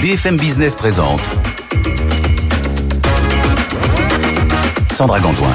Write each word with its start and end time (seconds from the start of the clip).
BFM 0.00 0.36
Business 0.36 0.76
présente 0.76 1.20
Sandra 4.92 5.18
Gantoin. 5.18 5.50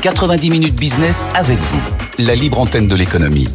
90 0.00 0.50
minutes 0.50 0.76
business 0.76 1.26
avec 1.34 1.58
vous, 1.58 1.80
la 2.18 2.34
libre 2.34 2.58
antenne 2.60 2.88
de 2.88 2.96
l'économie. 2.96 3.48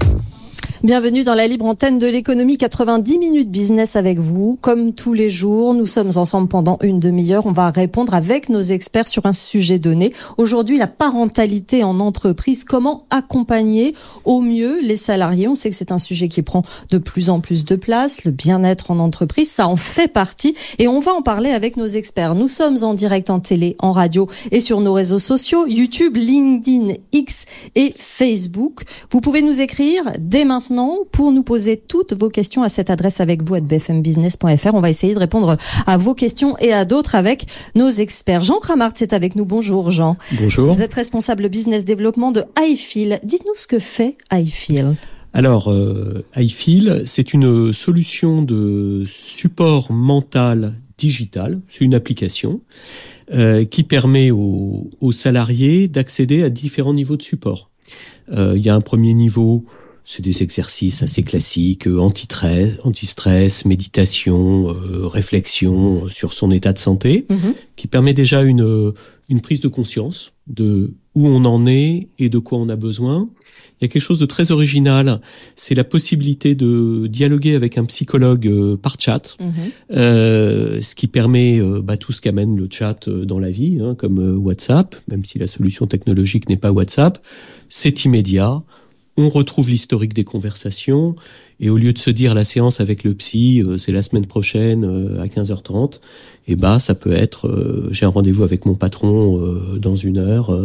Bienvenue 0.85 1.23
dans 1.23 1.33
la 1.33 1.47
libre 1.47 1.65
antenne 1.65 1.97
de 1.97 2.05
l'économie 2.05 2.59
90 2.59 3.17
minutes 3.17 3.49
business 3.49 3.95
avec 3.95 4.19
vous. 4.19 4.55
Comme 4.61 4.93
tous 4.93 5.13
les 5.13 5.31
jours, 5.31 5.73
nous 5.73 5.87
sommes 5.87 6.11
ensemble 6.15 6.47
pendant 6.47 6.77
une 6.83 6.99
demi-heure. 6.99 7.47
On 7.47 7.51
va 7.51 7.71
répondre 7.71 8.13
avec 8.13 8.49
nos 8.49 8.61
experts 8.61 9.07
sur 9.07 9.25
un 9.25 9.33
sujet 9.33 9.79
donné. 9.79 10.13
Aujourd'hui, 10.37 10.77
la 10.77 10.85
parentalité 10.85 11.83
en 11.83 11.97
entreprise. 11.97 12.63
Comment 12.65 13.07
accompagner 13.09 13.95
au 14.25 14.41
mieux 14.41 14.79
les 14.79 14.95
salariés? 14.95 15.47
On 15.47 15.55
sait 15.55 15.71
que 15.71 15.75
c'est 15.75 15.91
un 15.91 15.97
sujet 15.97 16.27
qui 16.27 16.43
prend 16.43 16.61
de 16.91 16.99
plus 16.99 17.31
en 17.31 17.39
plus 17.39 17.65
de 17.65 17.75
place. 17.75 18.23
Le 18.23 18.29
bien-être 18.29 18.91
en 18.91 18.99
entreprise, 18.99 19.49
ça 19.49 19.67
en 19.67 19.77
fait 19.77 20.07
partie. 20.07 20.53
Et 20.77 20.87
on 20.87 20.99
va 20.99 21.13
en 21.13 21.23
parler 21.23 21.49
avec 21.49 21.77
nos 21.77 21.87
experts. 21.87 22.35
Nous 22.35 22.47
sommes 22.47 22.83
en 22.83 22.93
direct 22.93 23.31
en 23.31 23.39
télé, 23.39 23.75
en 23.79 23.91
radio 23.91 24.29
et 24.51 24.59
sur 24.59 24.81
nos 24.81 24.93
réseaux 24.93 25.17
sociaux, 25.17 25.65
YouTube, 25.65 26.15
LinkedIn, 26.15 26.93
X 27.11 27.45
et 27.73 27.95
Facebook. 27.97 28.83
Vous 29.09 29.19
pouvez 29.19 29.41
nous 29.41 29.61
écrire 29.61 30.03
dès 30.19 30.45
maintenant 30.45 30.74
pour 31.11 31.31
nous 31.31 31.43
poser 31.43 31.77
toutes 31.77 32.13
vos 32.13 32.29
questions 32.29 32.63
à 32.63 32.69
cette 32.69 32.89
adresse 32.89 33.21
avec 33.21 33.43
vous 33.43 33.55
à 33.55 33.59
bfmbusiness.fr. 33.61 34.73
On 34.73 34.81
va 34.81 34.89
essayer 34.89 35.13
de 35.13 35.19
répondre 35.19 35.57
à 35.87 35.97
vos 35.97 36.13
questions 36.13 36.57
et 36.59 36.73
à 36.73 36.85
d'autres 36.85 37.15
avec 37.15 37.45
nos 37.75 37.89
experts. 37.89 38.43
Jean 38.43 38.59
Kramart, 38.59 38.91
c'est 38.95 39.13
avec 39.13 39.35
nous. 39.35 39.45
Bonjour 39.45 39.91
Jean. 39.91 40.17
Bonjour. 40.39 40.71
Vous 40.73 40.81
êtes 40.81 40.93
responsable 40.93 41.49
business 41.49 41.85
développement 41.85 42.31
de 42.31 42.43
iFeel. 42.59 43.19
Dites-nous 43.23 43.55
ce 43.55 43.67
que 43.67 43.79
fait 43.79 44.17
iFeel. 44.31 44.95
Alors, 45.33 45.69
euh, 45.69 46.25
iFeel, 46.35 47.03
c'est 47.05 47.33
une 47.33 47.73
solution 47.73 48.41
de 48.41 49.03
support 49.05 49.91
mental 49.91 50.75
digital. 50.97 51.59
C'est 51.67 51.83
une 51.83 51.93
application 51.93 52.61
euh, 53.33 53.65
qui 53.65 53.83
permet 53.83 54.31
aux, 54.31 54.89
aux 55.01 55.11
salariés 55.11 55.87
d'accéder 55.87 56.43
à 56.43 56.49
différents 56.49 56.93
niveaux 56.93 57.17
de 57.17 57.23
support. 57.23 57.69
Euh, 58.31 58.53
il 58.55 58.63
y 58.63 58.69
a 58.69 58.75
un 58.75 58.81
premier 58.81 59.13
niveau 59.13 59.65
c'est 60.07 60.21
des 60.21 60.43
exercices 60.43 61.01
assez 61.01 61.23
classiques, 61.23 61.87
euh, 61.87 61.97
anti-stress, 61.99 63.65
méditation, 63.65 64.69
euh, 64.69 65.07
réflexion 65.07 66.07
sur 66.09 66.31
son 66.31 66.51
état 66.51 66.73
de 66.73 66.77
santé, 66.77 67.25
mhm. 67.27 67.55
qui 67.75 67.87
permet 67.87 68.13
déjà 68.13 68.43
une, 68.43 68.61
euh, 68.61 68.91
une 69.29 69.41
prise 69.41 69.61
de 69.61 69.67
conscience 69.67 70.33
de 70.45 70.93
où 71.15 71.27
on 71.27 71.43
en 71.45 71.65
est 71.65 72.09
et 72.19 72.29
de 72.29 72.37
quoi 72.37 72.59
on 72.59 72.69
a 72.69 72.75
besoin. 72.75 73.27
Il 73.81 73.85
y 73.85 73.85
a 73.85 73.87
quelque 73.87 74.01
chose 74.01 74.19
de 74.19 74.27
très 74.27 74.51
original, 74.51 75.21
c'est 75.55 75.73
la 75.73 75.83
possibilité 75.83 76.53
de 76.53 77.07
dialoguer 77.07 77.55
avec 77.55 77.77
un 77.77 77.85
psychologue 77.85 78.75
par 78.77 78.97
chat, 78.99 79.35
mhm. 79.39 79.51
euh, 79.91 80.81
ce 80.83 80.93
qui 80.93 81.07
permet 81.07 81.59
bah, 81.81 81.97
tout 81.97 82.11
ce 82.11 82.21
qu'amène 82.21 82.55
le 82.55 82.67
chat 82.69 83.09
dans 83.09 83.39
la 83.39 83.49
vie, 83.49 83.79
hein, 83.81 83.95
comme 83.95 84.19
WhatsApp, 84.37 84.95
même 85.09 85.25
si 85.25 85.39
la 85.39 85.47
solution 85.47 85.87
technologique 85.87 86.47
n'est 86.47 86.57
pas 86.57 86.71
WhatsApp, 86.71 87.17
c'est 87.69 88.05
immédiat 88.05 88.63
on 89.17 89.29
retrouve 89.29 89.69
l'historique 89.69 90.13
des 90.13 90.25
conversations 90.25 91.15
et 91.59 91.69
au 91.69 91.77
lieu 91.77 91.93
de 91.93 91.97
se 91.97 92.09
dire 92.09 92.35
la 92.35 92.43
séance 92.43 92.81
avec 92.81 93.03
le 93.03 93.13
psy, 93.13 93.63
euh, 93.65 93.77
c'est 93.77 93.93
la 93.93 94.01
semaine 94.01 94.25
prochaine 94.25 94.83
euh, 94.83 95.21
à 95.21 95.27
15h30, 95.27 95.95
et 96.47 96.51
eh 96.51 96.55
bah 96.55 96.79
ça 96.79 96.95
peut 96.95 97.13
être 97.13 97.47
euh, 97.47 97.87
j'ai 97.91 98.05
un 98.05 98.09
rendez-vous 98.09 98.43
avec 98.43 98.65
mon 98.65 98.75
patron 98.75 99.41
dans 99.79 99.95
une 99.95 100.17
heure, 100.17 100.55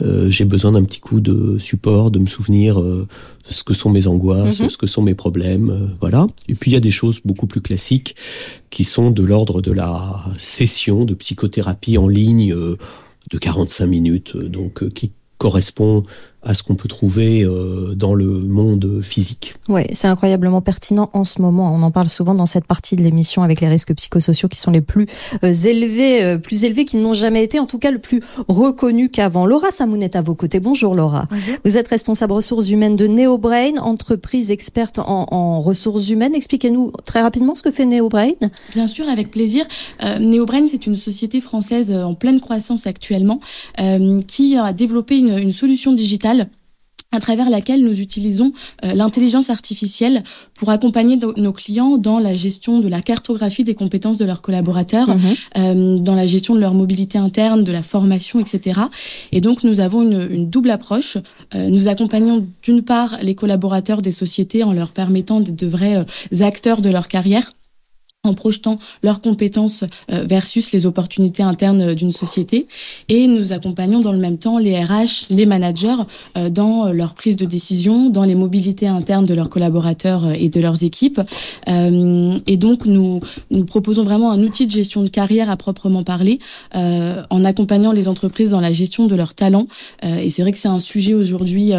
j'ai 0.00 0.44
besoin 0.44 0.72
d'un 0.72 0.84
petit 0.84 1.00
coup 1.00 1.20
de 1.20 1.58
support, 1.58 2.10
de 2.10 2.18
me 2.18 2.26
souvenir 2.26 2.80
de 2.80 3.06
ce 3.50 3.64
que 3.64 3.74
sont 3.74 3.90
mes 3.90 4.06
angoisses, 4.06 4.60
mhm. 4.60 4.70
ce 4.70 4.78
que 4.78 4.86
sont 4.86 5.02
mes 5.02 5.14
problèmes, 5.14 5.90
voilà. 6.00 6.26
Et 6.48 6.54
puis 6.54 6.70
il 6.70 6.74
y 6.74 6.76
a 6.76 6.80
des 6.80 6.90
choses 6.90 7.20
beaucoup 7.24 7.46
plus 7.46 7.60
classiques 7.60 8.16
qui 8.70 8.84
sont 8.84 9.10
de 9.10 9.22
l'ordre 9.22 9.60
de 9.60 9.72
la 9.72 10.24
session 10.38 11.04
de 11.04 11.12
psychothérapie 11.14 11.98
en 11.98 12.08
ligne 12.08 12.54
de 12.54 13.38
45 13.38 13.86
minutes, 13.86 14.36
donc 14.36 14.88
qui 14.94 15.12
correspond 15.36 16.04
à 16.44 16.54
ce 16.54 16.62
qu'on 16.62 16.74
peut 16.74 16.88
trouver 16.88 17.42
euh, 17.42 17.94
dans 17.94 18.14
le 18.14 18.26
monde 18.26 19.00
physique. 19.02 19.54
Oui, 19.68 19.82
c'est 19.92 20.08
incroyablement 20.08 20.60
pertinent 20.60 21.10
en 21.12 21.24
ce 21.24 21.40
moment. 21.40 21.74
On 21.74 21.82
en 21.82 21.90
parle 21.90 22.08
souvent 22.08 22.34
dans 22.34 22.46
cette 22.46 22.66
partie 22.66 22.96
de 22.96 23.02
l'émission 23.02 23.42
avec 23.42 23.60
les 23.60 23.68
risques 23.68 23.94
psychosociaux 23.94 24.48
qui 24.48 24.60
sont 24.60 24.70
les 24.70 24.82
plus 24.82 25.06
euh, 25.42 25.52
élevés, 25.52 26.22
euh, 26.22 26.38
plus 26.38 26.64
élevés 26.64 26.84
qu'ils 26.84 27.00
n'ont 27.00 27.14
jamais 27.14 27.42
été, 27.42 27.58
en 27.58 27.66
tout 27.66 27.78
cas 27.78 27.90
le 27.90 27.98
plus 27.98 28.20
reconnu 28.48 29.08
qu'avant. 29.08 29.46
Laura 29.46 29.70
Samoun 29.70 30.02
est 30.02 30.16
à 30.16 30.22
vos 30.22 30.34
côtés. 30.34 30.60
Bonjour 30.60 30.94
Laura. 30.94 31.26
Vous 31.64 31.78
êtes 31.78 31.88
responsable 31.88 32.32
ressources 32.32 32.70
humaines 32.70 32.96
de 32.96 33.06
NeoBrain, 33.06 33.78
entreprise 33.80 34.50
experte 34.50 34.98
en, 34.98 35.26
en 35.30 35.60
ressources 35.60 36.10
humaines. 36.10 36.34
Expliquez-nous 36.34 36.92
très 37.04 37.22
rapidement 37.22 37.54
ce 37.54 37.62
que 37.62 37.70
fait 37.70 37.86
NeoBrain. 37.86 38.32
Bien 38.74 38.86
sûr, 38.86 39.08
avec 39.08 39.30
plaisir. 39.30 39.66
NeoBrain, 40.20 40.68
c'est 40.68 40.86
une 40.86 40.96
société 40.96 41.40
française 41.40 41.90
en 41.92 42.14
pleine 42.14 42.40
croissance 42.40 42.86
actuellement 42.86 43.40
qui 44.28 44.56
a 44.56 44.72
développé 44.72 45.18
une, 45.18 45.38
une 45.38 45.52
solution 45.52 45.92
digitale 45.92 46.33
à 47.14 47.20
travers 47.20 47.48
laquelle 47.48 47.84
nous 47.84 48.00
utilisons 48.00 48.52
euh, 48.84 48.92
l'intelligence 48.92 49.48
artificielle 49.48 50.24
pour 50.54 50.70
accompagner 50.70 51.18
nos 51.36 51.52
clients 51.52 51.96
dans 51.96 52.18
la 52.18 52.34
gestion 52.34 52.80
de 52.80 52.88
la 52.88 53.00
cartographie 53.00 53.64
des 53.64 53.74
compétences 53.74 54.18
de 54.18 54.24
leurs 54.24 54.42
collaborateurs, 54.42 55.08
mhm. 55.08 55.20
euh, 55.58 55.98
dans 55.98 56.14
la 56.14 56.26
gestion 56.26 56.54
de 56.54 56.60
leur 56.60 56.74
mobilité 56.74 57.18
interne, 57.18 57.62
de 57.62 57.72
la 57.72 57.82
formation, 57.82 58.40
etc. 58.40 58.80
Et 59.32 59.40
donc 59.40 59.62
nous 59.62 59.80
avons 59.80 60.02
une, 60.02 60.28
une 60.30 60.50
double 60.50 60.70
approche. 60.70 61.16
Euh, 61.54 61.68
nous 61.68 61.88
accompagnons 61.88 62.46
d'une 62.62 62.82
part 62.82 63.18
les 63.22 63.34
collaborateurs 63.34 64.02
des 64.02 64.12
sociétés 64.12 64.64
en 64.64 64.72
leur 64.72 64.90
permettant 64.90 65.40
d'être 65.40 65.54
de 65.54 65.66
vrais 65.66 66.04
acteurs 66.40 66.80
de 66.80 66.90
leur 66.90 67.08
carrière 67.08 67.52
en 68.24 68.34
projetant 68.34 68.78
leurs 69.02 69.20
compétences 69.20 69.84
euh, 70.10 70.24
versus 70.26 70.72
les 70.72 70.86
opportunités 70.86 71.42
internes 71.42 71.80
euh, 71.82 71.94
d'une 71.94 72.12
société. 72.12 72.66
Et 73.08 73.26
nous 73.26 73.52
accompagnons 73.52 74.00
dans 74.00 74.12
le 74.12 74.18
même 74.18 74.38
temps 74.38 74.58
les 74.58 74.82
RH, 74.82 75.26
les 75.30 75.46
managers 75.46 75.94
euh, 76.36 76.48
dans 76.48 76.90
leur 76.92 77.14
prise 77.14 77.36
de 77.36 77.44
décision, 77.44 78.08
dans 78.08 78.24
les 78.24 78.34
mobilités 78.34 78.88
internes 78.88 79.26
de 79.26 79.34
leurs 79.34 79.50
collaborateurs 79.50 80.32
et 80.32 80.48
de 80.48 80.60
leurs 80.60 80.82
équipes. 80.82 81.20
Et 81.66 82.56
donc, 82.56 82.86
nous, 82.86 83.20
nous 83.50 83.64
proposons 83.64 84.04
vraiment 84.04 84.30
un 84.30 84.40
outil 84.42 84.66
de 84.66 84.70
gestion 84.70 85.02
de 85.02 85.08
carrière 85.08 85.50
à 85.50 85.56
proprement 85.56 86.02
parler, 86.02 86.38
en 86.72 87.44
accompagnant 87.44 87.92
les 87.92 88.08
entreprises 88.08 88.50
dans 88.50 88.60
la 88.60 88.72
gestion 88.72 89.06
de 89.06 89.14
leurs 89.14 89.34
talents. 89.34 89.66
Et 90.02 90.30
c'est 90.30 90.42
vrai 90.42 90.52
que 90.52 90.58
c'est 90.58 90.68
un 90.68 90.80
sujet 90.80 91.14
aujourd'hui 91.14 91.72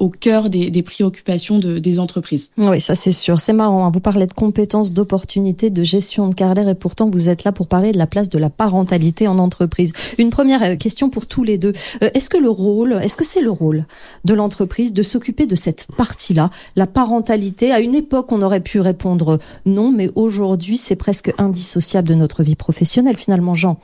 au 0.00 0.08
cœur 0.08 0.48
des, 0.48 0.70
des 0.70 0.82
préoccupations 0.82 1.58
de, 1.58 1.78
des 1.78 1.98
entreprises. 1.98 2.50
Oui, 2.56 2.80
ça 2.80 2.94
c'est 2.94 3.12
sûr. 3.12 3.40
C'est 3.40 3.52
marrant. 3.52 3.86
Hein. 3.86 3.90
Vous 3.92 4.00
parlez 4.00 4.26
de 4.26 4.32
compétences, 4.32 4.92
d'opportunités 4.92 5.70
de 5.74 5.82
gestion 5.82 6.28
de 6.28 6.34
carrière 6.34 6.68
et 6.68 6.74
pourtant 6.74 7.10
vous 7.10 7.28
êtes 7.28 7.44
là 7.44 7.52
pour 7.52 7.66
parler 7.66 7.92
de 7.92 7.98
la 7.98 8.06
place 8.06 8.28
de 8.28 8.38
la 8.38 8.50
parentalité 8.50 9.28
en 9.28 9.38
entreprise. 9.38 9.92
Une 10.18 10.30
première 10.30 10.62
euh, 10.62 10.76
question 10.76 11.10
pour 11.10 11.26
tous 11.26 11.44
les 11.44 11.58
deux. 11.58 11.72
Euh, 12.02 12.10
est-ce 12.14 12.30
que 12.30 12.38
le 12.38 12.48
rôle, 12.48 12.94
est-ce 13.02 13.16
que 13.16 13.24
c'est 13.24 13.40
le 13.40 13.50
rôle 13.50 13.84
de 14.24 14.34
l'entreprise 14.34 14.92
de 14.92 15.02
s'occuper 15.02 15.46
de 15.46 15.54
cette 15.54 15.86
partie-là, 15.96 16.50
la 16.76 16.86
parentalité 16.86 17.72
À 17.72 17.80
une 17.80 17.94
époque, 17.94 18.32
on 18.32 18.40
aurait 18.42 18.60
pu 18.60 18.80
répondre 18.80 19.38
non, 19.66 19.92
mais 19.92 20.10
aujourd'hui, 20.14 20.76
c'est 20.76 20.96
presque 20.96 21.32
indissociable 21.38 22.08
de 22.08 22.14
notre 22.14 22.42
vie 22.42 22.56
professionnelle 22.56 23.16
finalement, 23.16 23.54
Jean. 23.54 23.78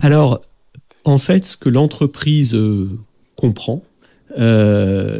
Alors, 0.00 0.40
en 1.04 1.18
fait, 1.18 1.44
ce 1.46 1.56
que 1.56 1.68
l'entreprise 1.68 2.54
euh, 2.54 2.90
comprend, 3.36 3.82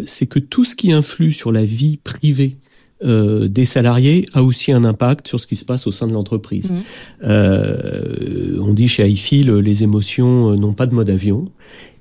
c'est 0.06 0.26
que 0.28 0.38
tout 0.38 0.64
ce 0.64 0.76
qui 0.76 0.92
influe 0.92 1.32
sur 1.32 1.50
la 1.50 1.64
vie 1.64 1.96
privée 1.96 2.58
euh, 3.02 3.48
des 3.48 3.64
salariés 3.64 4.26
a 4.34 4.42
aussi 4.42 4.72
un 4.72 4.84
impact 4.84 5.26
sur 5.26 5.40
ce 5.40 5.46
qui 5.46 5.56
se 5.56 5.64
passe 5.64 5.86
au 5.86 5.92
sein 5.92 6.06
de 6.06 6.12
l'entreprise. 6.12 6.70
Mmh. 6.70 6.76
Euh, 7.24 8.58
on 8.60 8.74
dit 8.74 8.88
chez 8.88 9.08
iFeel, 9.08 9.50
les 9.58 9.82
émotions 9.82 10.52
euh, 10.52 10.56
n'ont 10.56 10.74
pas 10.74 10.86
de 10.86 10.94
mode 10.94 11.08
avion. 11.08 11.50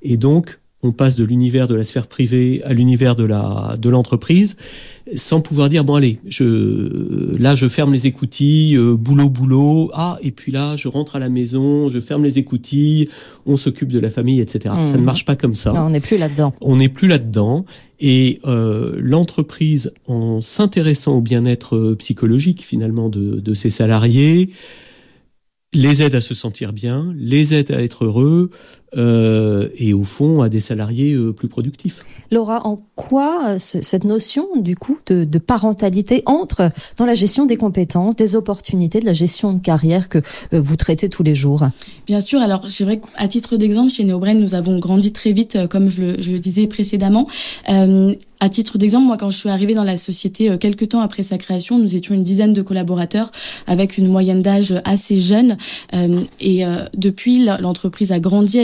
Et 0.02 0.18
donc, 0.18 0.59
on 0.82 0.94
passe 0.94 1.18
de 1.18 1.26
l'univers 1.26 1.68
de 1.68 1.76
la 1.76 1.84
sphère 1.84 2.08
privée 2.08 2.62
à 2.64 2.74
l'univers 2.74 3.16
de 3.16 3.26
la 3.26 3.76
de 3.78 3.90
l'entreprise 3.90 4.56
sans 5.16 5.42
pouvoir 5.42 5.68
dire 5.68 5.84
bon 5.84 5.96
allez 5.96 6.20
je 6.28 7.36
là 7.38 7.56
je 7.56 7.68
ferme 7.68 7.92
les 7.92 8.08
écoutilles 8.08 8.78
euh, 8.78 8.96
boulot 8.96 9.30
boulot. 9.30 9.92
Ah 9.94 10.18
et 10.22 10.32
puis 10.32 10.52
là 10.52 10.76
je 10.78 10.88
rentre 10.88 11.18
à 11.18 11.20
la 11.20 11.30
maison 11.30 11.90
je 11.90 12.00
ferme 12.00 12.24
les 12.24 12.38
écoutilles 12.38 13.10
on 13.46 13.58
s'occupe 13.58 13.92
de 13.92 14.00
la 14.00 14.10
famille 14.10 14.40
etc 14.40 14.74
ça 14.86 14.94
ne 14.94 15.02
mmh. 15.02 15.04
marche 15.04 15.26
pas 15.26 15.36
comme 15.36 15.56
ça. 15.56 15.74
On 15.76 15.90
n'est 15.90 16.00
plus 16.00 16.18
là 16.18 16.30
dedans 16.30 16.54
on 16.62 16.78
n'est 16.78 16.90
plus 16.90 17.08
là 17.08 17.18
dedans 17.18 17.66
et 18.00 18.40
euh, 18.46 18.96
l'entreprise 18.98 19.92
en 20.08 20.40
s'intéressant 20.40 21.18
au 21.18 21.22
bien-être 21.22 21.96
psychologique 21.96 22.64
finalement 22.64 23.10
de, 23.10 23.42
de 23.42 23.54
ses 23.54 23.70
salariés 23.70 24.52
les 25.74 26.02
aide 26.02 26.16
à 26.16 26.22
se 26.22 26.34
sentir 26.34 26.74
bien, 26.74 27.10
les 27.16 27.54
aide 27.54 27.72
à 27.72 27.82
être 27.82 28.06
heureux, 28.06 28.50
euh, 28.98 29.70
et 29.78 29.94
au 29.94 30.04
fond 30.04 30.42
à 30.42 30.50
des 30.50 30.60
salariés 30.60 31.14
euh, 31.14 31.32
plus 31.32 31.48
productifs. 31.48 32.00
Laura, 32.32 32.66
en 32.66 32.78
quoi 32.96 33.50
euh, 33.50 33.56
cette 33.60 34.04
notion 34.04 34.48
du 34.56 34.76
coup 34.76 34.98
de, 35.06 35.24
de, 35.24 35.40
parentalité 35.40 36.24
entre 36.26 36.72
dans 36.98 37.06
la 37.06 37.14
gestion 37.14 37.46
des 37.46 37.58
compétences, 37.58 38.16
des 38.16 38.36
opportunités, 38.36 39.00
de 39.00 39.06
la 39.06 39.14
gestion 39.14 39.54
de 39.54 39.60
carrière 39.60 40.10
que 40.10 40.20
euh, 40.54 40.62
vous 40.62 40.76
traitez 40.76 41.10
tous 41.10 41.24
les 41.24 41.36
jours? 41.36 41.64
Bien 42.08 42.22
sûr, 42.22 42.42
alors 42.42 42.70
c'est 42.70 42.84
vrai 42.84 43.00
qu'à 43.00 43.28
titre 43.28 43.58
d'exemple, 43.58 43.92
chez 43.92 44.04
Neobrain, 44.04 44.34
nous 44.34 44.56
avons 44.56 44.80
grandi 44.80 45.12
très 45.12 45.34
vite, 45.34 45.68
comme 45.70 45.90
je 45.90 46.02
le, 46.02 46.22
je 46.22 46.32
le 46.32 46.40
disais 46.40 46.68
précédemment. 46.68 47.28
Euh, 47.70 48.14
à 48.42 48.48
titre 48.48 48.78
d'exemple, 48.78 49.06
moi, 49.06 49.18
quand 49.18 49.30
je 49.30 49.38
suis 49.38 49.50
arrivée 49.50 49.74
dans 49.74 49.84
la 49.84 49.98
société, 49.98 50.58
quelques 50.60 50.90
temps 50.90 51.02
après 51.02 51.24
sa 51.24 51.38
création, 51.38 51.78
nous 51.78 51.98
étions 51.98 52.16
une 52.16 52.24
dizaine 52.24 52.54
de 52.54 52.62
collaborateurs 52.62 53.34
avec 53.68 53.98
une 53.98 54.08
moyenne 54.08 54.42
d'âge 54.42 54.74
assez 54.86 55.20
jeune. 55.20 55.58
Euh, 55.94 56.22
et 56.40 56.66
euh, 56.66 56.86
depuis, 56.96 57.46
l'entreprise 57.60 58.14
a 58.14 58.20
grandi, 58.20 58.60
a 58.60 58.64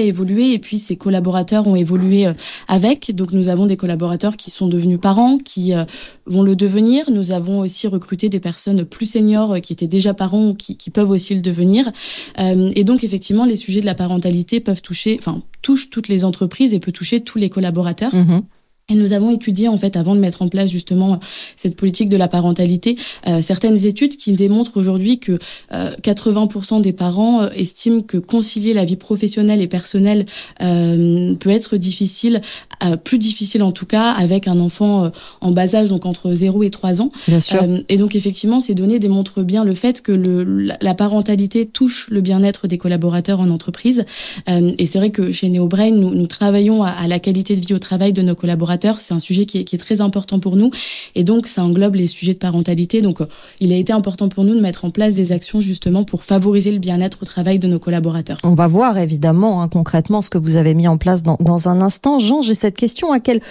et 0.54 0.60
puis 0.60 0.80
ses 0.80 0.96
collaborateurs 0.96 1.68
ont 1.68 1.76
évolué 1.76 2.28
euh, 2.28 2.34
avec. 2.68 3.14
Donc, 3.16 3.32
nous 3.32 3.50
avons 3.50 3.66
des 3.66 3.78
collaborateurs 3.78 4.38
qui 4.38 4.52
sont 4.52 4.68
devenus 4.68 5.00
parents, 5.00 5.38
qui 5.38 5.74
euh, 5.74 5.86
vont 6.26 6.44
le 6.44 6.56
devenir. 6.56 7.10
Nous 7.12 7.32
avons 7.32 7.60
aussi 7.60 7.88
recruté 7.88 8.30
des 8.30 8.40
personnes 8.40 8.86
plus 8.86 9.06
seniors 9.06 9.60
qui 9.62 9.74
étaient 9.74 9.88
déjà 9.88 10.14
parents 10.14 10.50
ou 10.50 10.54
qui, 10.54 10.76
peuvent 10.90 11.10
aussi 11.10 11.36
le 11.36 11.42
devenir. 11.42 11.92
et 12.38 12.84
donc, 12.84 13.04
effectivement, 13.04 13.46
les 13.46 13.56
sujets 13.56 13.82
de 13.82 13.86
la 13.86 13.96
parentalité 13.96 14.60
peuvent 14.60 14.82
toucher, 14.82 15.18
enfin, 15.20 15.42
touchent 15.62 15.90
toutes 15.90 16.08
les 16.08 16.24
entreprises 16.24 16.74
et 16.74 16.80
peut 16.80 16.92
toucher 16.92 17.22
tous 17.22 17.38
les 17.38 17.50
collaborateurs. 17.50 18.14
Mmh. 18.14 18.42
Et 18.88 18.94
nous 18.94 19.14
avons 19.14 19.32
étudié 19.32 19.68
en 19.68 19.80
fait 19.80 19.98
avant 19.98 20.14
de 20.14 20.20
mettre 20.20 20.44
en 20.44 20.48
place 20.48 20.70
justement 20.70 21.20
cette 21.56 21.76
politique 21.76 22.08
de 22.08 22.18
la 22.18 22.28
parentalité 22.28 22.98
euh, 23.26 23.42
certaines 23.42 23.84
études 23.88 24.16
qui 24.16 24.34
démontrent 24.34 24.78
aujourd'hui 24.78 25.18
que 25.18 25.40
euh, 25.74 25.90
80% 26.04 26.82
des 26.82 26.94
parents 26.94 27.42
euh, 27.42 27.50
estiment 27.56 28.02
que 28.02 28.18
concilier 28.18 28.76
la 28.76 28.86
vie 28.86 28.96
professionnelle 28.96 29.60
et 29.60 29.68
personnelle 29.68 30.28
euh, 30.62 31.34
peut 31.34 31.50
être 31.50 31.78
difficile, 31.78 32.42
euh, 32.84 32.96
plus 32.96 33.18
difficile 33.18 33.64
en 33.64 33.72
tout 33.72 33.88
cas 33.88 34.12
avec 34.12 34.48
un 34.48 34.60
enfant 34.60 35.06
euh, 35.06 35.10
en 35.42 35.50
bas 35.50 35.74
âge 35.74 35.90
donc 35.90 36.06
entre 36.06 36.32
0 36.32 36.62
et 36.62 36.70
3 36.70 37.02
ans. 37.02 37.12
Bien 37.28 37.40
sûr. 37.40 37.64
et 37.90 37.98
donc 37.98 38.16
effectivement 38.16 38.60
ces 38.60 38.76
données 38.76 39.00
démontrent 39.00 39.42
bien 39.42 39.64
le 39.64 39.74
fait 39.74 40.04
que 40.04 40.12
le, 40.12 40.44
la 40.80 40.94
parentalité 40.94 41.66
touche 41.66 42.08
le 42.12 42.22
bien-être 42.22 42.68
des 42.68 42.78
collaborateurs 42.78 43.40
en 43.40 43.50
entreprise. 43.50 44.06
et 44.46 44.86
c'est 44.86 45.00
vrai 45.00 45.10
que 45.10 45.32
chez 45.32 45.50
NeoBrain 45.50 45.90
nous, 45.90 46.12
nous 46.14 46.28
travaillons 46.28 46.84
à, 46.84 46.90
à 46.92 47.08
la 47.08 47.18
qualité 47.18 47.56
de 47.56 47.66
vie 47.66 47.74
au 47.74 47.80
travail 47.80 48.14
de 48.14 48.22
nos 48.22 48.36
collaborateurs 48.36 48.75
c'est 49.00 49.14
un 49.14 49.20
sujet 49.20 49.46
qui 49.46 49.60
est, 49.60 49.64
qui 49.64 49.76
est, 49.76 49.80
très 49.80 50.02
important 50.02 50.40
pour 50.40 50.56
nous. 50.56 50.72
Et 51.16 51.24
donc, 51.24 51.48
ça 51.48 51.64
englobe 51.64 51.96
les 51.96 52.08
sujets 52.08 52.34
de 52.34 52.40
parentalité. 52.40 53.02
Donc, 53.02 53.22
euh, 53.22 53.28
il 53.60 53.72
a 53.74 53.76
été 53.76 53.94
important 53.94 54.30
pour 54.30 54.44
nous 54.44 54.56
de 54.56 54.62
mettre 54.62 54.86
en 54.86 54.92
place 54.92 55.14
des 55.14 55.32
actions 55.32 55.62
justement 55.62 56.04
pour 56.04 56.24
favoriser 56.24 56.72
le 56.72 56.80
bien-être 56.80 57.20
au 57.22 57.26
travail 57.26 57.60
de 57.60 57.68
nos 57.68 57.80
collaborateurs. 57.80 58.40
On 58.44 58.54
va 58.54 58.68
voir 58.68 58.98
évidemment 58.98 59.62
hein, 59.62 59.68
concrètement 59.68 60.22
ce 60.22 60.30
que 60.30 60.38
vous 60.38 60.58
avez 60.58 60.74
mis 60.74 60.88
en 60.88 60.98
place 60.98 61.24
dans, 61.24 61.38
dans 61.40 61.70
un 61.70 61.82
instant. 61.82 62.20
Jean, 62.20 62.42
j'ai 62.42 62.56
cette 62.56 62.76
question. 62.76 63.12
À 63.12 63.20
quelle 63.20 63.42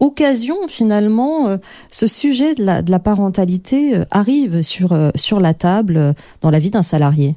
occasion 0.00 0.56
finalement 0.68 1.48
euh, 1.48 1.56
ce 1.90 2.06
sujet 2.06 2.54
de 2.54 2.64
la, 2.64 2.82
de 2.82 2.90
la 2.90 2.98
parentalité 2.98 3.96
euh, 3.96 4.04
arrive 4.10 4.62
sur, 4.62 4.92
euh, 4.92 5.10
sur 5.14 5.40
la 5.40 5.54
table 5.54 5.96
euh, 5.96 6.12
dans 6.40 6.50
la 6.50 6.58
vie 6.58 6.70
d'un 6.70 6.82
salarié? 6.82 7.36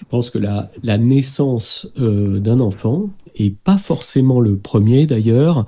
Je 0.00 0.06
pense 0.06 0.30
que 0.30 0.38
la, 0.38 0.70
la 0.82 0.96
naissance 0.96 1.86
euh, 1.98 2.38
d'un 2.38 2.60
enfant, 2.60 3.10
et 3.36 3.50
pas 3.50 3.76
forcément 3.76 4.40
le 4.40 4.56
premier 4.56 5.04
d'ailleurs, 5.04 5.66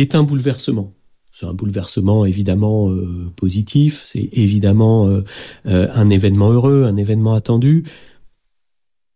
est 0.00 0.14
un 0.14 0.22
bouleversement. 0.22 0.92
C'est 1.32 1.46
un 1.46 1.54
bouleversement 1.54 2.24
évidemment 2.24 2.90
euh, 2.90 3.30
positif, 3.36 4.02
c'est 4.06 4.28
évidemment 4.32 5.06
euh, 5.06 5.22
euh, 5.66 5.88
un 5.92 6.08
événement 6.08 6.50
heureux, 6.50 6.84
un 6.84 6.96
événement 6.96 7.34
attendu, 7.34 7.84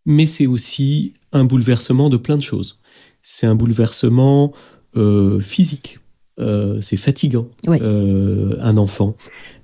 mais 0.05 0.27
c'est 0.27 0.47
aussi 0.47 1.15
un 1.32 1.44
bouleversement 1.44 2.11
de 2.11 2.19
plein 2.19 2.37
de 2.37 2.43
choses. 2.43 2.81
C'est 3.23 3.47
un 3.47 3.55
bouleversement 3.55 4.53
physique, 5.41 6.00
euh, 6.41 6.81
c'est 6.81 6.97
fatigant, 6.97 7.49
oui. 7.67 7.79
euh, 7.82 8.56
un 8.61 8.79
enfant. 8.79 9.15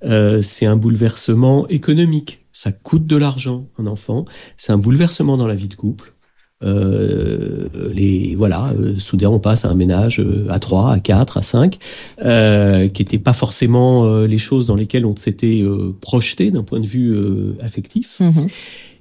Euh, 0.05 0.43
c'est 0.43 0.67
un 0.67 0.77
bouleversement 0.77 1.67
économique, 1.69 2.45
ça 2.53 2.71
coûte 2.71 3.07
de 3.07 3.17
l'argent, 3.17 3.69
un 3.79 3.87
enfant. 3.87 4.27
C'est 4.57 4.73
un 4.73 4.79
bouleversement 4.79 5.37
dans 5.37 5.47
la 5.47 5.55
vie 5.55 5.69
de 5.69 5.75
couple. 5.75 6.13
Euh, 6.65 7.69
les 7.93 8.35
voilà 8.35 8.73
euh, 8.79 8.97
soudain 8.97 9.29
on 9.29 9.39
passe 9.39 9.67
à 9.67 9.71
un 9.71 9.75
ménage 9.75 10.21
euh, 10.21 10.47
à 10.49 10.59
3 10.59 10.93
à 10.93 11.01
4 11.01 11.37
à 11.37 11.43
5 11.43 11.79
euh, 12.25 12.89
qui 12.89 13.03
n'étaient 13.03 13.19
pas 13.19 13.35
forcément 13.35 14.07
les 14.23 14.39
choses 14.39 14.67
dans 14.67 14.75
lesquelles 14.75 15.05
on 15.05 15.15
s'était 15.17 15.63
projeté 16.01 16.51
d'un 16.51 16.63
point 16.63 16.81
de 16.81 16.87
vue 16.87 17.17
affectif. 17.61 18.21
Mmh. 18.21 18.47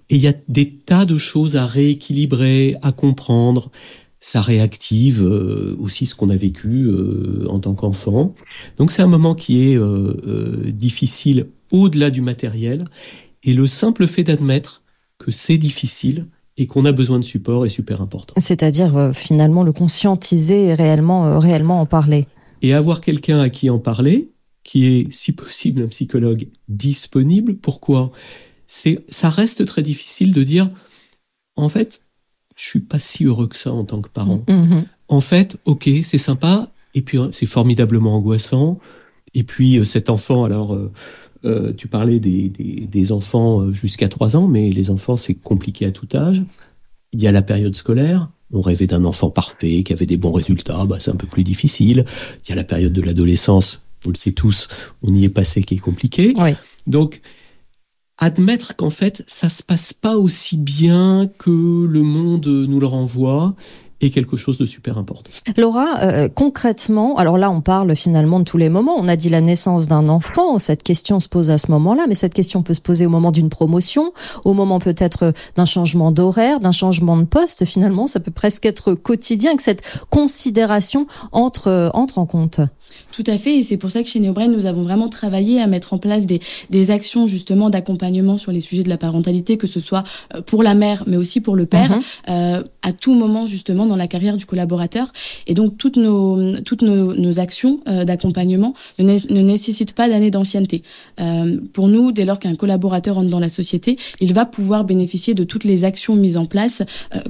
et 0.09 0.15
il 0.15 0.21
y 0.21 0.27
a 0.27 0.33
des 0.47 0.69
tas 0.69 1.05
de 1.05 1.17
choses 1.17 1.55
à 1.55 1.65
rééquilibrer 1.65 2.75
à 2.81 2.91
comprendre. 2.91 3.71
Ça 4.19 4.41
réactive 4.41 5.23
aussi 5.79 6.07
ce 6.07 6.15
qu'on 6.15 6.29
a 6.29 6.35
vécu 6.35 6.89
en 7.47 7.59
tant 7.59 7.75
qu'enfant. 7.75 8.33
Donc 8.77 8.91
c'est 8.91 9.01
un 9.01 9.07
moment 9.07 9.35
qui 9.35 9.61
est 9.61 9.79
difficile 10.71 11.47
au-delà 11.71 12.09
du 12.09 12.21
matériel. 12.21 12.85
Et 13.43 13.53
le 13.53 13.67
simple 13.67 14.07
fait 14.07 14.23
d'admettre 14.23 14.81
que 15.19 15.31
c'est 15.31 15.57
difficile 15.57 16.25
et 16.57 16.67
qu'on 16.67 16.85
a 16.85 16.91
besoin 16.91 17.19
de 17.19 17.23
support 17.23 17.65
est 17.65 17.69
super 17.69 18.01
important. 18.01 18.33
C'est-à-dire 18.37 18.95
euh, 18.95 19.13
finalement 19.13 19.63
le 19.63 19.73
conscientiser 19.73 20.67
et 20.67 20.73
réellement, 20.73 21.25
euh, 21.25 21.39
réellement 21.39 21.81
en 21.81 21.85
parler. 21.85 22.27
Et 22.61 22.73
avoir 22.73 23.01
quelqu'un 23.01 23.39
à 23.39 23.49
qui 23.49 23.69
en 23.69 23.79
parler, 23.79 24.31
qui 24.63 24.85
est 24.85 25.11
si 25.11 25.33
possible 25.33 25.83
un 25.83 25.87
psychologue 25.87 26.47
disponible. 26.69 27.55
Pourquoi? 27.55 28.11
C'est 28.67 29.05
ça 29.09 29.29
reste 29.29 29.65
très 29.65 29.83
difficile 29.83 30.33
de 30.33 30.43
dire 30.43 30.69
en 31.55 31.69
fait, 31.69 32.01
je 32.55 32.67
suis 32.67 32.79
pas 32.79 32.99
si 32.99 33.25
heureux 33.25 33.47
que 33.47 33.57
ça 33.57 33.71
en 33.71 33.83
tant 33.83 34.01
que 34.01 34.09
parent. 34.09 34.43
Mm 34.47 34.55
-hmm. 34.55 34.83
En 35.07 35.21
fait, 35.21 35.57
OK, 35.65 35.89
c'est 36.03 36.17
sympa 36.17 36.71
et 36.93 37.01
puis 37.01 37.19
c'est 37.31 37.45
formidablement 37.45 38.15
angoissant 38.15 38.79
et 39.33 39.43
puis 39.43 39.77
euh, 39.77 39.85
cet 39.85 40.09
enfant 40.09 40.45
alors 40.45 40.73
euh, 40.73 40.91
Euh, 41.45 41.73
tu 41.73 41.87
parlais 41.87 42.19
des, 42.19 42.49
des, 42.49 42.87
des 42.87 43.11
enfants 43.11 43.61
euh, 43.61 43.71
jusqu'à 43.71 44.09
3 44.09 44.35
ans, 44.35 44.47
mais 44.47 44.69
les 44.71 44.89
enfants, 44.89 45.15
c'est 45.15 45.35
compliqué 45.35 45.85
à 45.85 45.91
tout 45.91 46.07
âge. 46.15 46.43
Il 47.13 47.21
y 47.21 47.27
a 47.27 47.31
la 47.31 47.41
période 47.41 47.75
scolaire. 47.75 48.29
On 48.51 48.61
rêvait 48.61 48.87
d'un 48.87 49.05
enfant 49.05 49.29
parfait, 49.29 49.83
qui 49.83 49.93
avait 49.93 50.05
des 50.05 50.17
bons 50.17 50.31
résultats, 50.31 50.85
bah, 50.85 50.97
c'est 50.99 51.11
un 51.11 51.15
peu 51.15 51.27
plus 51.27 51.43
difficile. 51.43 52.05
Il 52.43 52.49
y 52.49 52.51
a 52.53 52.55
la 52.55 52.63
période 52.63 52.93
de 52.93 53.01
l'adolescence, 53.01 53.83
on 54.05 54.09
le 54.09 54.15
sait 54.15 54.31
tous, 54.31 54.67
on 55.01 55.13
y 55.13 55.25
est 55.25 55.29
passé 55.29 55.63
qui 55.63 55.75
est 55.75 55.79
compliqué. 55.79 56.33
Oui. 56.37 56.51
Donc, 56.87 57.21
admettre 58.17 58.75
qu'en 58.75 58.91
fait, 58.91 59.23
ça 59.27 59.49
se 59.49 59.63
passe 59.63 59.93
pas 59.93 60.17
aussi 60.17 60.57
bien 60.57 61.29
que 61.37 61.85
le 61.85 62.01
monde 62.01 62.47
nous 62.47 62.79
le 62.79 62.87
renvoie 62.87 63.55
est 64.01 64.09
quelque 64.09 64.37
chose 64.37 64.57
de 64.57 64.65
super 64.65 64.97
important. 64.97 65.31
Laura, 65.57 65.99
euh, 66.01 66.27
concrètement, 66.27 67.17
alors 67.17 67.37
là 67.37 67.49
on 67.49 67.61
parle 67.61 67.95
finalement 67.95 68.39
de 68.39 68.43
tous 68.43 68.57
les 68.57 68.69
moments, 68.69 68.95
on 68.97 69.07
a 69.07 69.15
dit 69.15 69.29
la 69.29 69.41
naissance 69.41 69.87
d'un 69.87 70.09
enfant, 70.09 70.59
cette 70.59 70.83
question 70.83 71.19
se 71.19 71.29
pose 71.29 71.51
à 71.51 71.57
ce 71.57 71.71
moment-là, 71.71 72.05
mais 72.07 72.15
cette 72.15 72.33
question 72.33 72.61
peut 72.61 72.73
se 72.73 72.81
poser 72.81 73.05
au 73.05 73.09
moment 73.09 73.31
d'une 73.31 73.49
promotion, 73.49 74.11
au 74.43 74.53
moment 74.53 74.79
peut-être 74.79 75.33
d'un 75.55 75.65
changement 75.65 76.11
d'horaire, 76.11 76.59
d'un 76.59 76.71
changement 76.71 77.17
de 77.17 77.23
poste, 77.23 77.65
finalement 77.65 78.07
ça 78.07 78.19
peut 78.19 78.31
presque 78.31 78.65
être 78.65 78.93
quotidien 78.93 79.55
que 79.55 79.63
cette 79.63 80.05
considération 80.09 81.07
entre, 81.31 81.91
entre 81.93 82.17
en 82.17 82.25
compte. 82.25 82.59
Tout 83.15 83.23
à 83.27 83.37
fait, 83.37 83.53
et 83.59 83.63
c'est 83.63 83.77
pour 83.77 83.91
ça 83.91 84.03
que 84.03 84.09
chez 84.09 84.19
Neobrain, 84.19 84.47
nous 84.47 84.65
avons 84.65 84.83
vraiment 84.83 85.07
travaillé 85.07 85.61
à 85.61 85.67
mettre 85.67 85.93
en 85.93 85.99
place 86.05 86.25
des, 86.25 86.41
des 86.69 86.91
actions 86.91 87.27
justement 87.27 87.69
d'accompagnement 87.69 88.37
sur 88.37 88.51
les 88.51 88.59
sujets 88.67 88.83
de 88.83 88.89
la 88.89 88.97
parentalité, 88.97 89.55
que 89.57 89.67
ce 89.67 89.79
soit 89.79 90.03
euh, 90.33 90.41
pour 90.41 90.61
la 90.63 90.73
mère, 90.83 90.99
mais 91.07 91.15
aussi 91.23 91.39
pour 91.39 91.55
le 91.55 91.65
père, 91.65 91.91
Mhm. 91.91 91.97
mm 91.97 92.01
-hmm. 92.01 92.31
euh, 92.57 92.63
à 92.89 92.91
tout 93.03 93.15
moment 93.23 93.43
justement 93.55 93.85
dans 93.91 93.95
la 94.03 94.07
carrière 94.13 94.35
du 94.41 94.45
collaborateur. 94.51 95.07
Et 95.49 95.53
donc 95.59 95.69
toutes 95.81 95.97
nos, 96.05 96.57
toutes 96.69 96.81
nos, 96.89 97.13
nos 97.25 97.35
actions 97.45 97.73
euh, 97.87 98.03
d'accompagnement 98.09 98.71
ne, 98.99 99.15
ne 99.37 99.41
nécessitent 99.53 99.95
pas 100.01 100.07
d'années 100.11 100.31
d'ancienneté. 100.35 100.77
Euh, 101.19 101.59
pour 101.75 101.87
nous, 101.93 102.05
dès 102.17 102.25
lors 102.29 102.39
qu'un 102.43 102.55
collaborateur 102.63 103.13
entre 103.19 103.29
dans 103.35 103.43
la 103.47 103.53
société, 103.59 103.91
il 104.25 104.31
va 104.39 104.45
pouvoir 104.57 104.81
bénéficier 104.93 105.33
de 105.41 105.43
toutes 105.51 105.65
les 105.71 105.79
actions 105.91 106.15
mises 106.25 106.37
en 106.43 106.47
place, 106.53 106.77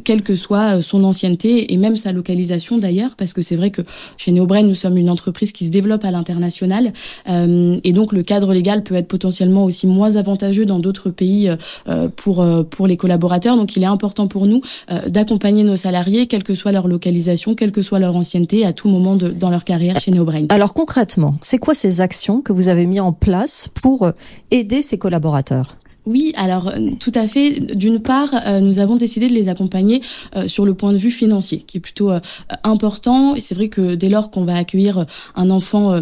quelle 0.05 0.23
que 0.29 0.35
soit 0.45 0.67
son 0.91 1.01
ancienneté 1.11 1.49
et 1.73 1.77
même 1.85 1.97
sa 2.05 2.11
localisation 2.19 2.73
d'ailleurs, 2.83 3.13
parce 3.19 3.33
que 3.35 3.41
c'est 3.47 3.57
vrai 3.61 3.69
que 3.75 3.83
chez 4.21 4.31
Neobrain, 4.35 4.63
nous 4.71 4.79
sommes 4.83 4.97
une 5.03 5.11
entreprise 5.17 5.51
qui 5.57 5.63
se 5.67 5.73
développe 5.75 6.05
à 6.05 6.11
l'international. 6.11 6.93
Euh, 7.27 7.77
et 7.83 7.91
donc 7.91 8.13
le 8.13 8.23
cadre 8.23 8.53
légal 8.53 8.81
peut 8.81 8.95
être 8.95 9.09
potentiellement 9.09 9.65
aussi 9.65 9.87
moins 9.87 10.15
avantageux 10.15 10.65
dans 10.65 10.79
d'autres 10.79 11.09
pays 11.09 11.49
euh, 11.49 12.07
pour 12.15 12.41
euh, 12.41 12.63
pour 12.63 12.87
les 12.87 12.97
collaborateurs. 12.97 13.57
Donc 13.57 13.75
il 13.75 13.83
est 13.83 13.93
important 13.97 14.27
pour 14.27 14.47
nous 14.47 14.61
d'accompagner 15.07 15.63
nos 15.63 15.75
salariés 15.75 16.27
quelle 16.27 16.43
que 16.43 16.55
soit 16.55 16.71
leur 16.71 16.87
localisation 16.87 17.55
quelle 17.55 17.71
que 17.71 17.81
soit 17.81 17.99
leur 17.99 18.15
ancienneté 18.15 18.65
à 18.65 18.73
tout 18.73 18.89
moment 18.89 19.15
dans 19.15 19.49
leur 19.49 19.63
carrière 19.63 19.99
chez 19.99 20.11
Neobrain. 20.11 20.45
Alors 20.49 20.73
concrètement, 20.73 21.35
c'est 21.41 21.57
quoi 21.57 21.73
ces 21.73 22.01
actions 22.01 22.41
que 22.41 22.53
vous 22.53 22.69
avez 22.69 22.85
mis 22.85 22.99
en 22.99 23.11
place 23.11 23.69
pour 23.81 24.11
aider 24.51 24.81
ces 24.81 24.97
collaborateurs? 24.97 25.75
Oui, 26.05 26.33
alors 26.35 26.71
tout 26.99 27.11
à 27.15 27.27
fait. 27.27 27.75
D'une 27.75 27.99
part, 27.99 28.29
euh, 28.45 28.59
nous 28.59 28.79
avons 28.79 28.95
décidé 28.95 29.27
de 29.27 29.33
les 29.33 29.49
accompagner 29.49 30.01
euh, 30.35 30.47
sur 30.47 30.65
le 30.65 30.75
point 30.75 30.93
de 30.93 30.97
vue 30.97 31.11
financier, 31.11 31.59
qui 31.59 31.77
est 31.77 31.81
plutôt 31.81 32.11
euh, 32.11 32.19
important. 32.63 33.35
Et 33.35 33.41
c'est 33.41 33.55
vrai 33.55 33.69
que 33.69 33.95
dès 33.95 34.09
lors 34.09 34.29
qu'on 34.29 34.45
va 34.45 34.55
accueillir 34.55 35.05
un 35.35 35.49
enfant 35.49 36.01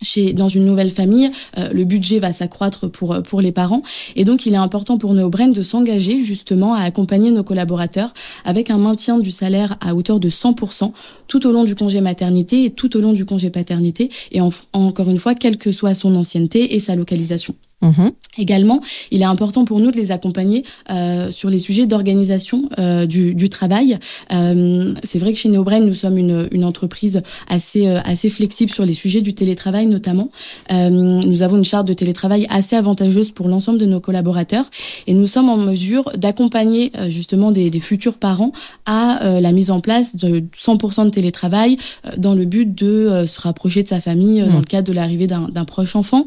chez, 0.00 0.32
dans 0.32 0.48
une 0.48 0.64
nouvelle 0.64 0.90
famille, 0.90 1.30
euh, 1.58 1.70
le 1.72 1.84
budget 1.84 2.18
va 2.18 2.32
s'accroître 2.32 2.90
pour, 2.90 3.22
pour 3.22 3.40
les 3.40 3.52
parents. 3.52 3.82
Et 4.16 4.24
donc, 4.24 4.46
il 4.46 4.54
est 4.54 4.58
important 4.58 4.98
pour 4.98 5.14
NeoBrain 5.14 5.48
de 5.48 5.62
s'engager 5.62 6.22
justement 6.22 6.74
à 6.74 6.82
accompagner 6.82 7.30
nos 7.30 7.42
collaborateurs 7.42 8.12
avec 8.44 8.70
un 8.70 8.78
maintien 8.78 9.18
du 9.18 9.30
salaire 9.30 9.76
à 9.80 9.94
hauteur 9.94 10.20
de 10.20 10.28
100% 10.28 10.92
tout 11.26 11.46
au 11.46 11.52
long 11.52 11.64
du 11.64 11.74
congé 11.74 12.00
maternité 12.00 12.64
et 12.64 12.70
tout 12.70 12.96
au 12.96 13.00
long 13.00 13.12
du 13.12 13.24
congé 13.24 13.50
paternité. 13.50 14.10
Et 14.30 14.40
encore 14.40 15.08
une 15.08 15.18
fois, 15.18 15.34
quelle 15.34 15.58
que 15.58 15.72
soit 15.72 15.94
son 15.94 16.14
ancienneté 16.16 16.74
et 16.74 16.80
sa 16.80 16.94
localisation. 16.94 17.54
Mhm. 17.82 18.12
Également, 18.38 18.80
il 19.10 19.20
est 19.20 19.26
important 19.26 19.64
pour 19.64 19.80
nous 19.80 19.90
de 19.90 19.96
les 19.96 20.10
accompagner 20.10 20.64
euh, 20.90 21.30
sur 21.30 21.50
les 21.50 21.58
sujets 21.58 21.86
d'organisation 21.86 22.70
euh, 22.78 23.04
du, 23.04 23.34
du, 23.34 23.50
travail. 23.50 23.98
Euh, 24.32 24.94
c'est 25.04 25.18
vrai 25.18 25.32
que 25.32 25.38
chez 25.38 25.50
Neobrain, 25.50 25.80
nous 25.80 25.92
sommes 25.92 26.16
une, 26.16 26.48
une 26.50 26.64
entreprise 26.64 27.22
assez 27.48 27.82
euh, 27.86 28.00
assez 28.04 28.30
flexible 28.30 28.70
sur 28.70 28.84
les 28.84 28.92
sujets 28.92 29.20
du 29.20 29.34
télétravail 29.34 29.86
notamment. 29.86 30.30
Euh, 30.70 30.88
nous 30.90 31.42
avons 31.42 31.56
une 31.56 31.64
charte 31.64 31.86
de 31.86 31.92
télétravail 31.92 32.46
assez 32.50 32.76
avantageuse 32.76 33.30
pour 33.30 33.48
l'ensemble 33.48 33.78
de 33.78 33.86
nos 33.86 34.00
collaborateurs 34.00 34.70
et 35.06 35.14
nous 35.14 35.26
sommes 35.26 35.48
en 35.48 35.56
mesure 35.56 36.10
d'accompagner 36.16 36.92
euh, 36.96 37.10
justement 37.10 37.50
des, 37.50 37.70
des, 37.70 37.80
futurs 37.80 38.18
parents 38.18 38.52
à 38.86 39.40
la 39.40 39.52
mise 39.52 39.70
en 39.70 39.80
place 39.80 40.14
de 40.16 40.44
100% 40.54 41.06
de 41.06 41.10
télétravail 41.10 41.78
dans 42.16 42.34
le 42.34 42.44
but 42.44 42.72
de 42.74 43.24
se 43.26 43.40
rapprocher 43.40 43.82
de 43.82 43.88
sa 43.88 44.00
famille 44.00 44.40
dans 44.40 44.46
mmh. 44.46 44.58
le 44.58 44.64
cadre 44.64 44.88
de 44.88 44.92
l'arrivée 44.92 45.26
d'un 45.26 45.64
proche 45.64 45.96
enfant. 45.96 46.26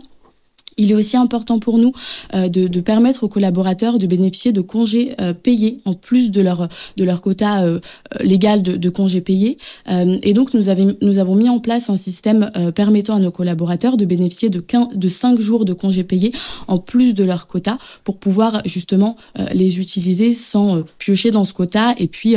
Il 0.77 0.91
est 0.91 0.96
aussi 0.96 1.15
important 1.15 1.60
pour 1.60 1.77
nous 1.77 1.94
euh, 2.34 2.50
de, 2.50 2.67
de, 2.67 2.82
permettre 2.82 3.24
aux 3.24 3.29
collaborateurs 3.29 3.98
de 3.98 4.08
bénéficier 4.08 4.51
de 4.51 4.62
congés 4.62 5.15
euh, 5.22 5.34
payés 5.34 5.77
en 5.86 5.94
plus 5.94 6.32
de 6.32 6.41
leur 6.41 6.67
de 6.98 7.03
leur 7.03 7.22
quota 7.22 7.63
euh, 7.63 7.79
légal 8.20 8.62
de, 8.62 8.75
de, 8.75 8.89
congés 8.89 9.22
payés. 9.22 9.58
et 9.88 10.34
donc 10.34 10.53
nous, 10.53 10.70
avons 10.70 10.96
nous 11.01 11.20
avons 11.20 11.36
mis 11.36 11.50
en 11.50 11.60
place 11.60 11.89
un 11.89 11.98
système 11.98 12.51
permettant 12.75 13.15
à 13.15 13.20
nos 13.20 13.32
collaborateurs 13.32 13.98
de 13.98 14.05
bénéficier 14.05 14.50
de 14.50 14.60
15, 14.60 14.89
de 14.96 15.08
5 15.08 15.39
jours 15.39 15.65
de 15.65 15.74
congés 15.74 16.03
payés 16.03 16.32
en 16.67 16.77
plus 16.77 17.13
de 17.13 17.24
leur 17.24 17.48
quota 17.48 17.77
pour 18.03 18.17
pouvoir 18.17 18.62
justement 18.65 19.15
les 19.53 19.79
utiliser 19.79 20.34
sans 20.34 20.84
piocher 20.98 21.32
dans 21.32 21.46
ce 21.46 21.53
quota 21.53 21.94
et 21.98 22.08
puis 22.08 22.36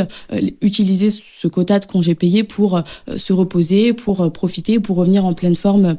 utiliser 0.60 1.10
ce 1.10 1.48
quota 1.48 1.78
de 1.78 1.86
congés 1.86 2.14
payés 2.14 2.44
pour 2.44 2.82
se 3.16 3.32
reposer, 3.32 3.92
pour 3.92 4.32
profiter, 4.32 4.80
pour 4.80 4.96
revenir 4.96 5.24
en 5.24 5.34
pleine 5.34 5.56
forme 5.56 5.96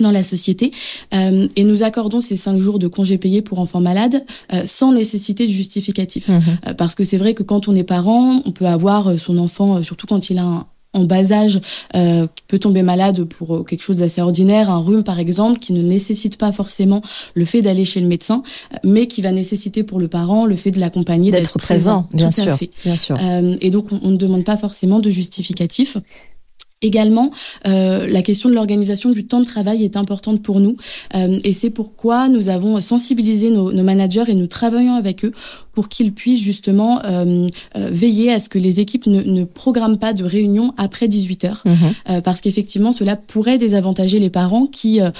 dans 0.00 0.10
la 0.10 0.22
société 0.22 0.72
euh, 1.14 1.48
et 1.56 1.64
nous 1.64 1.82
accordons 1.82 2.20
ces 2.20 2.36
cinq 2.36 2.58
jours 2.58 2.78
de 2.78 2.88
congés 2.88 3.18
payés 3.18 3.42
pour 3.42 3.58
enfants 3.58 3.80
malades 3.80 4.24
euh, 4.52 4.62
sans 4.66 4.92
nécessité 4.92 5.46
de 5.46 5.52
justificatif 5.52 6.28
mhm. 6.28 6.42
euh, 6.66 6.74
parce 6.74 6.94
que 6.94 7.04
c'est 7.04 7.18
vrai 7.18 7.34
que 7.34 7.42
quand 7.42 7.68
on 7.68 7.76
est 7.76 7.84
parent 7.84 8.42
on 8.44 8.52
peut 8.52 8.66
avoir 8.66 9.18
son 9.18 9.38
enfant 9.38 9.82
surtout 9.82 10.06
quand 10.06 10.30
il 10.30 10.38
a 10.38 10.44
un, 10.44 10.66
en 10.94 11.04
bas 11.04 11.32
âge 11.32 11.60
euh, 11.94 12.26
peut 12.48 12.58
tomber 12.58 12.82
malade 12.82 13.24
pour 13.24 13.64
quelque 13.64 13.82
chose 13.82 13.96
d'assez 13.96 14.20
ordinaire, 14.20 14.68
un 14.68 14.78
rhume 14.78 15.04
par 15.04 15.18
exemple, 15.18 15.58
qui 15.58 15.72
ne 15.72 15.80
nécessite 15.80 16.36
pas 16.36 16.52
forcément 16.52 17.00
le 17.32 17.46
fait 17.46 17.62
d'aller 17.62 17.86
chez 17.86 17.98
le 17.98 18.06
médecin, 18.06 18.42
mais 18.84 19.06
qui 19.06 19.22
va 19.22 19.32
nécessiter 19.32 19.84
pour 19.84 19.98
le 19.98 20.08
parent 20.08 20.44
le 20.44 20.54
fait 20.54 20.70
de 20.70 20.78
l'accompagner, 20.78 21.30
d'être 21.30 21.58
présent, 21.58 22.10
bien 22.12 22.30
sûr, 22.30 22.58
bien 22.84 22.96
sûr. 22.96 23.18
et 23.62 23.70
donc 23.70 23.86
on, 23.90 24.00
on, 24.02 24.10
ne 24.10 24.16
demande 24.18 24.44
pas 24.44 24.58
forcément 24.58 24.98
de 24.98 25.08
justificatif. 25.08 25.96
Également, 26.82 27.30
euh, 27.66 28.06
la 28.08 28.22
question 28.22 28.48
de 28.48 28.54
l'organisation 28.54 29.10
du 29.10 29.24
temps 29.24 29.40
de 29.40 29.46
travail 29.46 29.84
est 29.84 29.96
importante 29.96 30.42
pour 30.42 30.60
nous 30.60 30.76
euh, 31.14 31.38
et 31.44 31.52
c'est 31.52 31.70
pourquoi 31.70 32.28
nous 32.28 32.48
avons 32.48 32.80
sensibilisé 32.80 33.50
nos, 33.50 33.72
nos, 33.72 33.82
managers 33.84 34.24
et 34.28 34.34
nous 34.34 34.48
travaillons 34.48 34.94
avec 34.94 35.24
eux 35.24 35.32
pour 35.72 35.88
qu'ils 35.88 36.12
puissent 36.12 36.42
justement 36.42 37.02
euh, 37.04 37.48
euh, 37.76 37.88
veiller 37.90 38.32
à 38.32 38.38
ce 38.38 38.48
que 38.48 38.58
les 38.58 38.80
équipes 38.80 39.06
ne, 39.06 39.22
ne 39.22 39.44
programment 39.44 39.96
pas 39.96 40.12
de 40.12 40.24
réunions 40.24 40.72
après 40.76 41.08
18 41.08 41.44
heures, 41.44 41.62
mhm. 41.64 41.76
euh, 42.10 42.20
parce 42.20 42.40
qu'effectivement 42.40 42.92
cela 42.92 43.16
pourrait 43.16 43.58
désavantager 43.58 44.18
les 44.18 44.30
parents 44.30 44.66
qui 44.66 45.00
euh, 45.00 45.10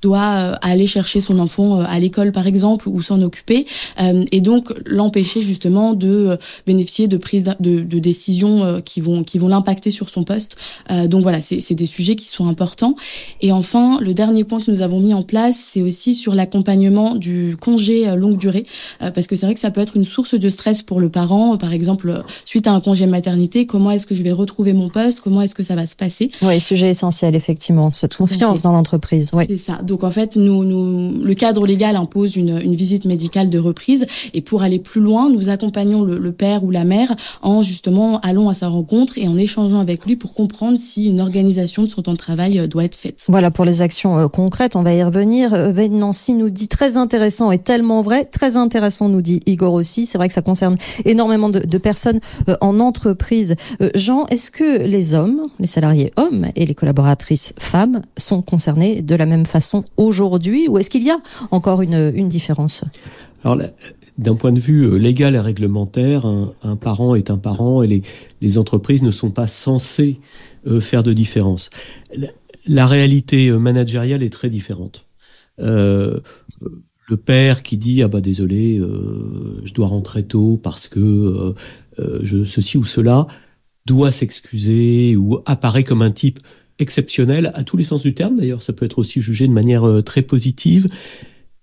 doivent 0.00 0.58
aller 0.62 0.86
chercher 0.86 1.20
son 1.20 1.38
enfant 1.38 1.80
à 1.80 1.98
l'école 1.98 2.32
par 2.32 2.46
exemple 2.46 2.88
ou 2.88 3.02
s'en 3.02 3.20
occuper, 3.22 3.66
et 3.98 4.40
donc 4.40 4.72
l'empêcher 4.86 5.42
justement 5.42 5.94
de 5.94 6.38
bénéficier 6.66 7.08
de 7.08 7.16
prises 7.16 7.44
de, 7.60 7.80
de 7.80 7.98
décisions 7.98 8.80
qui 8.84 9.00
vont 9.00 9.24
qui 9.24 9.38
vont 9.38 9.48
l'impacter 9.48 9.90
sur 9.90 10.08
son 10.08 10.24
poste. 10.24 10.56
Donc 11.06 11.22
voilà, 11.22 11.40
c'est 11.42 11.74
des 11.74 11.86
sujets 11.86 12.16
qui 12.16 12.28
sont 12.28 12.48
importants. 12.48 12.94
Et 13.40 13.52
enfin, 13.52 13.98
le 14.00 14.14
dernier 14.14 14.44
point 14.44 14.60
que 14.60 14.70
nous 14.70 14.82
avons 14.82 15.00
mis 15.00 15.14
en 15.14 15.22
place, 15.22 15.58
c'est 15.68 15.82
aussi 15.82 16.14
sur 16.14 16.34
l'accompagnement 16.34 17.14
du 17.14 17.56
congé 17.60 18.06
longue 18.16 18.36
durée, 18.36 18.66
parce 19.00 19.26
que 19.26 19.36
c'est 19.36 19.46
vrai 19.46 19.54
que 19.54 19.60
ça 19.60 19.70
peut 19.70 19.80
être 19.80 19.96
une 19.96 20.04
source 20.04 20.34
de 20.34 20.48
stress 20.48 20.82
pour 20.82 21.00
le 21.00 21.08
parent. 21.08 21.56
Par 21.56 21.72
exemple, 21.72 22.22
suite 22.44 22.66
à 22.66 22.72
un 22.72 22.80
congé 22.80 23.06
maternité, 23.06 23.66
comment 23.66 23.90
est-ce 23.90 24.06
que 24.06 24.14
je 24.14 24.22
vais 24.22 24.32
retrouver 24.32 24.72
mon 24.72 24.88
poste? 24.88 25.20
Comment 25.20 25.42
est-ce 25.42 25.54
que 25.54 25.62
ça 25.62 25.74
va 25.74 25.86
se 25.86 25.96
passer? 25.96 26.30
Oui, 26.42 26.60
sujet 26.60 26.90
essentiel, 26.90 27.34
effectivement. 27.34 27.92
Cette 27.92 28.14
confiance 28.14 28.62
dans 28.62 28.72
l'entreprise. 28.72 29.30
Oui. 29.32 29.44
C'est 29.48 29.56
ça. 29.56 29.80
Donc, 29.82 30.04
en 30.04 30.10
fait, 30.10 30.36
nous, 30.36 30.64
nous, 30.64 31.22
le 31.22 31.34
cadre 31.34 31.66
légal 31.66 31.96
impose 31.96 32.36
une, 32.36 32.60
une, 32.60 32.74
visite 32.74 33.04
médicale 33.04 33.50
de 33.50 33.58
reprise. 33.58 34.06
Et 34.34 34.40
pour 34.40 34.62
aller 34.62 34.78
plus 34.78 35.00
loin, 35.00 35.30
nous 35.30 35.48
accompagnons 35.48 36.02
le, 36.02 36.18
le, 36.18 36.32
père 36.32 36.62
ou 36.64 36.70
la 36.70 36.84
mère 36.84 37.14
en 37.42 37.62
justement 37.62 38.20
allant 38.20 38.48
à 38.48 38.54
sa 38.54 38.68
rencontre 38.68 39.18
et 39.18 39.26
en 39.26 39.36
échangeant 39.36 39.80
avec 39.80 40.04
lui 40.06 40.16
pour 40.16 40.34
comprendre 40.34 40.47
si 40.78 41.06
une 41.06 41.20
organisation 41.20 41.82
de 41.82 41.88
son 41.88 42.02
temps 42.02 42.12
de 42.12 42.18
travail 42.18 42.58
euh, 42.58 42.66
doit 42.66 42.84
être 42.84 42.96
faite. 42.96 43.24
Voilà 43.28 43.50
pour 43.50 43.64
les 43.64 43.82
actions 43.82 44.18
euh, 44.18 44.28
concrètes. 44.28 44.76
On 44.76 44.82
va 44.82 44.92
y 44.92 45.02
revenir. 45.02 45.54
Euh, 45.54 45.88
Nancy 45.88 46.34
nous 46.34 46.50
dit 46.50 46.68
très 46.68 46.96
intéressant 46.96 47.50
et 47.50 47.58
tellement 47.58 48.02
vrai. 48.02 48.24
Très 48.24 48.56
intéressant, 48.56 49.08
nous 49.08 49.22
dit 49.22 49.40
Igor 49.46 49.74
aussi. 49.74 50.06
C'est 50.06 50.18
vrai 50.18 50.28
que 50.28 50.34
ça 50.34 50.42
concerne 50.42 50.76
énormément 51.04 51.48
de, 51.48 51.60
de 51.60 51.78
personnes 51.78 52.20
en 52.60 52.78
entreprise. 52.78 53.54
Jean, 53.94 54.26
est-ce 54.26 54.50
que 54.50 54.82
les 54.82 55.14
hommes, 55.14 55.42
les 55.58 55.66
salariés 55.66 56.12
hommes 56.16 56.46
et 56.56 56.66
les 56.66 56.74
collaboratrices 56.74 57.52
femmes 57.58 58.02
sont 58.16 58.42
concernés 58.42 59.02
de 59.02 59.14
la 59.14 59.26
même 59.26 59.46
façon 59.46 59.84
aujourd'hui 59.96 60.68
ou 60.68 60.78
est-ce 60.78 60.90
qu'il 60.90 61.04
y 61.04 61.10
a 61.10 61.18
encore 61.50 61.82
une, 61.82 62.12
une 62.14 62.28
différence? 62.28 62.84
Alors, 63.44 63.58
d'un 64.18 64.34
point 64.34 64.52
de 64.52 64.60
vue 64.60 64.82
euh, 64.82 64.96
légal 64.96 65.34
et 65.34 65.40
réglementaire, 65.40 66.26
un, 66.26 66.76
parent 66.76 67.14
est 67.14 67.30
un 67.30 67.38
parent 67.38 67.82
et 67.82 68.02
les, 68.40 68.58
entreprises 68.58 69.02
ne 69.02 69.10
sont 69.10 69.30
pas 69.30 69.46
censées 69.46 70.20
euh, 70.66 70.80
faire 70.80 71.02
de 71.02 71.12
différence. 71.12 71.70
La, 72.66 72.86
réalité 72.86 73.50
managériale 73.50 74.22
est 74.22 74.30
très 74.30 74.50
différente. 74.50 75.06
Euh, 75.60 76.20
le 77.08 77.16
père 77.16 77.62
qui 77.62 77.76
dit 77.76 78.02
ah 78.02 78.08
bah 78.08 78.20
désolé, 78.20 78.78
euh, 78.78 79.60
je 79.64 79.72
dois 79.72 79.86
rentrer 79.86 80.24
tôt 80.24 80.60
parce 80.62 80.88
que 80.88 81.00
euh, 81.00 81.54
euh, 81.98 82.44
ceci 82.46 82.76
ou 82.76 82.84
cela 82.84 83.26
doit 83.86 84.12
s'excuser 84.12 85.16
ou 85.16 85.38
apparaît 85.46 85.84
comme 85.84 86.02
un 86.02 86.10
type 86.10 86.38
exceptionnel 86.78 87.50
à 87.54 87.64
tous 87.64 87.76
les 87.76 87.84
sens 87.84 88.02
du 88.02 88.14
terme. 88.14 88.36
D'ailleurs, 88.36 88.62
ça 88.62 88.72
peut 88.72 88.84
être 88.84 88.98
aussi 88.98 89.22
jugé 89.22 89.48
de 89.48 89.52
manière 89.52 89.88
euh, 89.88 90.02
très 90.02 90.22
positive, 90.22 90.86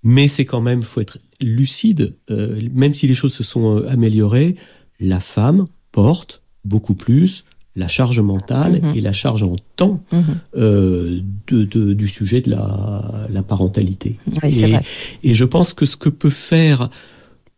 mais 0.04 0.28
c'est 0.28 0.46
quand 0.46 0.62
même 0.62 0.82
faut 0.82 1.02
être 1.02 1.20
lucide. 1.42 2.16
Euh, 2.30 2.60
même 2.74 2.94
si 2.94 3.08
les 3.08 3.14
choses 3.14 3.34
se 3.34 3.44
sont 3.44 3.78
euh, 3.78 3.90
améliorées, 3.90 4.56
la 5.00 5.20
femme 5.20 5.68
porte 5.92 6.42
beaucoup 6.64 6.96
plus 6.96 7.46
la 7.76 7.88
charge 7.90 8.22
mentale 8.22 8.82
mmh. 8.82 8.96
et 8.96 9.02
la 9.02 9.12
charge 9.12 9.44
en 9.44 9.58
temps 9.76 10.02
mmh. 10.12 10.20
euh, 10.56 11.20
de, 11.48 11.66
de, 11.66 11.94
du 11.94 12.08
sujet 12.08 12.42
de 12.42 12.52
la, 12.52 13.28
la 13.30 13.44
parentalité. 13.44 14.18
Oui, 14.42 14.64
et, 14.64 15.30
et, 15.30 15.36
je 15.36 15.46
pense 15.46 15.74
que 15.74 15.86
ce 15.86 15.98
que 15.98 16.08
peut 16.08 16.30
faire 16.30 16.90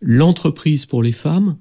l'entreprise 0.01 0.87
pour 0.87 1.03
les 1.03 1.11
femmes, 1.11 1.57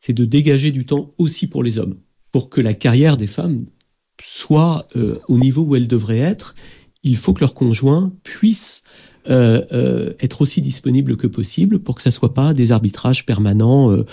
c'est 0.00 0.12
de 0.12 0.24
dégager 0.24 0.72
du 0.72 0.86
temps 0.86 1.12
aussi 1.18 1.46
pour 1.46 1.62
les 1.62 1.78
hommes, 1.78 1.96
pour 2.32 2.50
que 2.50 2.60
la 2.60 2.74
carrière 2.74 3.16
des 3.16 3.28
femmes 3.28 3.64
soit 4.22 4.88
euh, 4.96 5.18
au 5.28 5.38
niveau 5.38 5.62
où 5.62 5.76
elle 5.76 5.88
devrait 5.88 6.18
être. 6.18 6.54
Il 7.02 7.16
faut 7.16 7.32
que 7.32 7.44
puissent 8.22 8.82
euh, 8.82 8.90
euh, 8.92 9.13
être 9.26 10.40
aussi 10.42 10.60
disponible 10.60 11.16
que 11.16 11.26
possible 11.26 11.78
pour 11.78 11.94
que 11.94 12.02
ça 12.02 12.10
soit 12.10 12.34
pas 12.34 12.54
des 12.54 12.72
arbitrages 12.72 13.26
permanents 13.26 13.90
euh, 13.90 14.04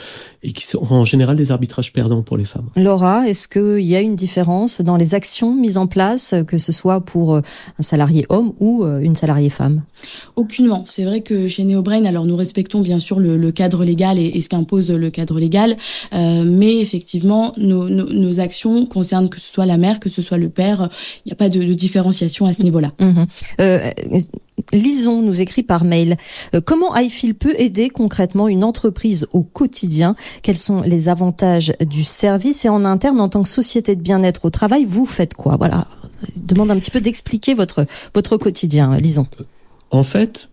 et 0.43 0.51
qui 0.51 0.67
sont 0.67 0.85
en 0.89 1.05
général 1.05 1.37
des 1.37 1.51
arbitrages 1.51 1.93
perdants 1.93 2.23
pour 2.23 2.37
les 2.37 2.45
femmes. 2.45 2.69
Laura, 2.75 3.27
est-ce 3.27 3.47
qu'il 3.47 3.85
y 3.85 3.95
a 3.95 4.01
une 4.01 4.15
différence 4.15 4.81
dans 4.81 4.97
les 4.97 5.15
actions 5.15 5.53
mises 5.53 5.77
en 5.77 5.87
place, 5.87 6.33
que 6.47 6.57
ce 6.57 6.71
soit 6.71 7.01
pour 7.01 7.35
euh, 7.35 7.41
un 7.79 7.83
salarié 7.83 8.25
homme 8.29 8.53
ou 8.59 8.83
euh, 8.83 8.99
une 8.99 9.15
salariée 9.15 9.49
femme? 9.49 9.83
Aucunement. 10.35 10.83
C'est 10.87 11.03
vrai 11.03 11.21
que 11.21 11.47
chez 11.47 11.63
Neobrain, 11.63 12.05
alors 12.05 12.25
nous 12.25 12.35
respectons 12.35 12.81
bien 12.81 12.99
sûr 12.99 13.19
le, 13.19 13.37
le 13.37 13.51
cadre 13.51 13.85
légal 13.85 14.17
et, 14.19 14.25
et 14.25 14.41
ce 14.41 14.49
qu'impose 14.49 14.91
le 14.91 15.09
cadre 15.09 15.39
légal, 15.39 15.77
euh, 16.13 16.43
mais 16.45 16.79
effectivement, 16.79 17.53
nos, 17.57 17.89
nos, 17.89 18.05
nos, 18.05 18.39
actions 18.39 18.85
concernent 18.85 19.29
que 19.29 19.39
ce 19.39 19.51
soit 19.51 19.65
la 19.65 19.77
mère, 19.77 19.99
que 19.99 20.09
ce 20.09 20.21
soit 20.21 20.37
le 20.37 20.49
père. 20.49 20.89
Il 21.25 21.29
n'y 21.29 21.33
a 21.33 21.35
pas 21.35 21.49
de, 21.49 21.63
de 21.63 21.73
différenciation 21.73 22.45
à 22.45 22.53
ce 22.53 22.63
niveau-là. 22.63 22.91
Mmh. 22.99 23.23
Lison 24.73 25.21
nous 25.21 25.41
écrit 25.41 25.63
par 25.63 25.83
mail. 25.83 26.17
Euh, 26.55 26.61
comment 26.61 26.95
iFeel 26.95 27.35
peut 27.35 27.55
aider 27.57 27.89
concrètement 27.89 28.47
une 28.47 28.63
entreprise 28.63 29.27
au 29.33 29.43
quotidien? 29.43 30.15
Quels 30.43 30.57
sont 30.57 30.81
les 30.81 31.09
avantages 31.09 31.73
du 31.81 32.03
service? 32.03 32.65
Et 32.65 32.69
en 32.69 32.85
interne 32.85 33.21
en 33.21 33.29
tant 33.29 33.43
que 33.43 33.49
société 33.49 33.95
de 33.95 34.01
bien-être 34.01 34.45
au 34.45 34.49
travail 34.49 34.85
vous 34.85 35.05
faites 35.05 35.33
quoi? 35.33 35.57
Voilà. 35.57 35.87
Demande 36.35 36.71
un 36.71 36.77
petit 36.77 36.91
peu 36.91 37.01
d'expliquer 37.01 37.53
votre 37.53 38.37
quotidien 38.37 38.95
Lison 38.97 39.27
en 39.91 40.03
fait 40.03 40.49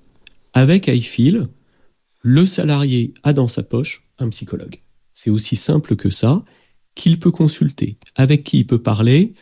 avec 0.52 0.88
iFeel 0.88 1.48
le 2.20 2.46
salarié 2.46 3.14
a 3.22 3.32
dans 3.32 3.48
sa 3.48 3.62
poche 3.62 4.04
un 4.18 4.28
psychologue. 4.28 4.82
C'est 5.14 5.30
aussi 5.30 5.56
simple 5.56 5.96
que 5.96 6.10
ça 6.10 6.44
qu'il 6.94 7.20
peut 7.20 7.30
consulter 7.30 7.96
avec 8.16 8.44
qui 8.44 8.58
il 8.58 8.66
peut 8.66 8.82
parler 8.82 9.34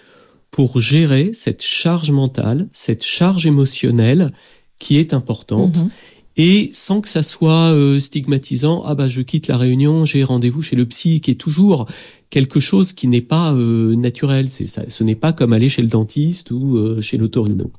pour 0.50 0.80
gérer 0.80 1.32
cette 1.34 1.62
charge 1.62 2.10
mentale, 2.10 2.68
cette 2.72 3.02
charge 3.02 3.46
émotionnelle 3.46 4.32
qui 4.78 4.98
est 4.98 5.14
importante. 5.14 5.76
Mhm. 5.76 5.90
Et 6.36 6.68
sans 6.72 7.00
que 7.00 7.08
ça 7.08 7.22
soit 7.22 7.72
euh, 7.72 7.98
stigmatisant, 7.98 8.82
ah 8.84 8.94
bah 8.94 9.08
je 9.08 9.22
quitte 9.22 9.48
la 9.48 9.56
réunion, 9.56 10.04
j'ai 10.04 10.22
rendez-vous 10.22 10.60
chez 10.60 10.76
le 10.76 10.84
psy, 10.84 11.20
qui 11.20 11.30
est 11.30 11.36
toujours 11.36 11.86
quelque 12.28 12.60
chose 12.60 12.92
qui 12.92 13.08
n'est 13.08 13.22
pas 13.22 13.54
euh, 13.54 13.96
naturel. 13.96 14.50
C'est 14.50 14.68
ça, 14.68 14.82
ce 14.88 15.02
n'est 15.02 15.14
pas 15.14 15.32
comme 15.32 15.54
aller 15.54 15.70
chez 15.70 15.80
le 15.80 15.88
dentiste 15.88 16.50
ou 16.50 16.76
euh, 16.76 17.00
chez 17.00 17.16
l'autorino. 17.16 17.70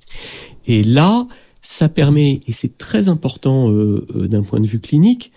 Et 0.66 0.84
là, 0.84 1.28
ça 1.62 1.88
permet, 1.88 2.42
et 2.48 2.52
c'est 2.52 2.78
très 2.78 3.10
important 3.10 3.70
d'un 3.72 4.44
point 4.44 4.60
de 4.60 4.68
vue 4.68 4.80
clinique, 4.80 5.32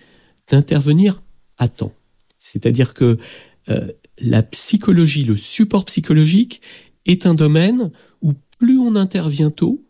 d'intervenir 0.49 1.21
à 1.57 1.67
temps. 1.67 1.93
C'est-à-dire 2.39 2.93
que 2.93 3.17
la 4.17 4.43
psychologie, 4.43 5.23
le 5.23 5.35
support 5.35 5.85
psychologique 5.85 6.61
est 7.05 7.25
un 7.25 7.33
domaine 7.33 7.91
où 8.21 8.33
plus 8.59 8.79
on 8.79 8.95
intervient 8.95 9.49
tôt, 9.51 9.83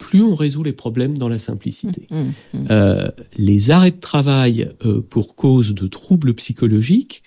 plus 0.00 0.22
on 0.22 0.34
résout 0.34 0.64
les 0.64 0.72
problèmes 0.72 1.16
dans 1.16 1.28
la 1.28 1.38
simplicité. 1.38 2.08
Mhm. 2.10 2.32
Mhm. 2.54 2.66
Euh, 2.70 3.08
les 3.36 3.70
arrêts 3.70 3.92
de 3.92 4.00
travail 4.00 4.70
euh, 4.84 5.02
pour 5.02 5.36
cause 5.36 5.74
de 5.74 5.86
troubles 5.86 6.34
psychologiques 6.34 7.22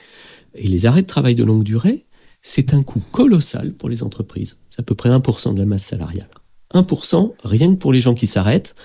et 0.56 0.68
les 0.68 0.86
arrêts 0.86 1.04
de 1.04 1.08
travail 1.08 1.36
de 1.36 1.44
longue 1.44 1.64
durée, 1.64 2.06
c'est 2.42 2.74
un 2.74 2.84
coût 2.84 3.02
colossal 3.12 3.74
pour 3.74 3.90
les 3.90 4.04
entreprises. 4.04 4.58
C'est 4.72 4.82
à 4.82 4.84
peu 4.84 4.96
près 4.96 5.10
1% 5.10 5.54
de 5.54 5.60
la 5.60 5.66
masse 5.66 5.86
salariale. 5.86 6.30
1% 6.74 7.34
rien 7.44 7.76
que 7.76 7.80
pour 7.80 7.94
les 7.94 8.02
gens 8.02 8.16
qui 8.16 8.28
s'arrêtent 8.28 8.76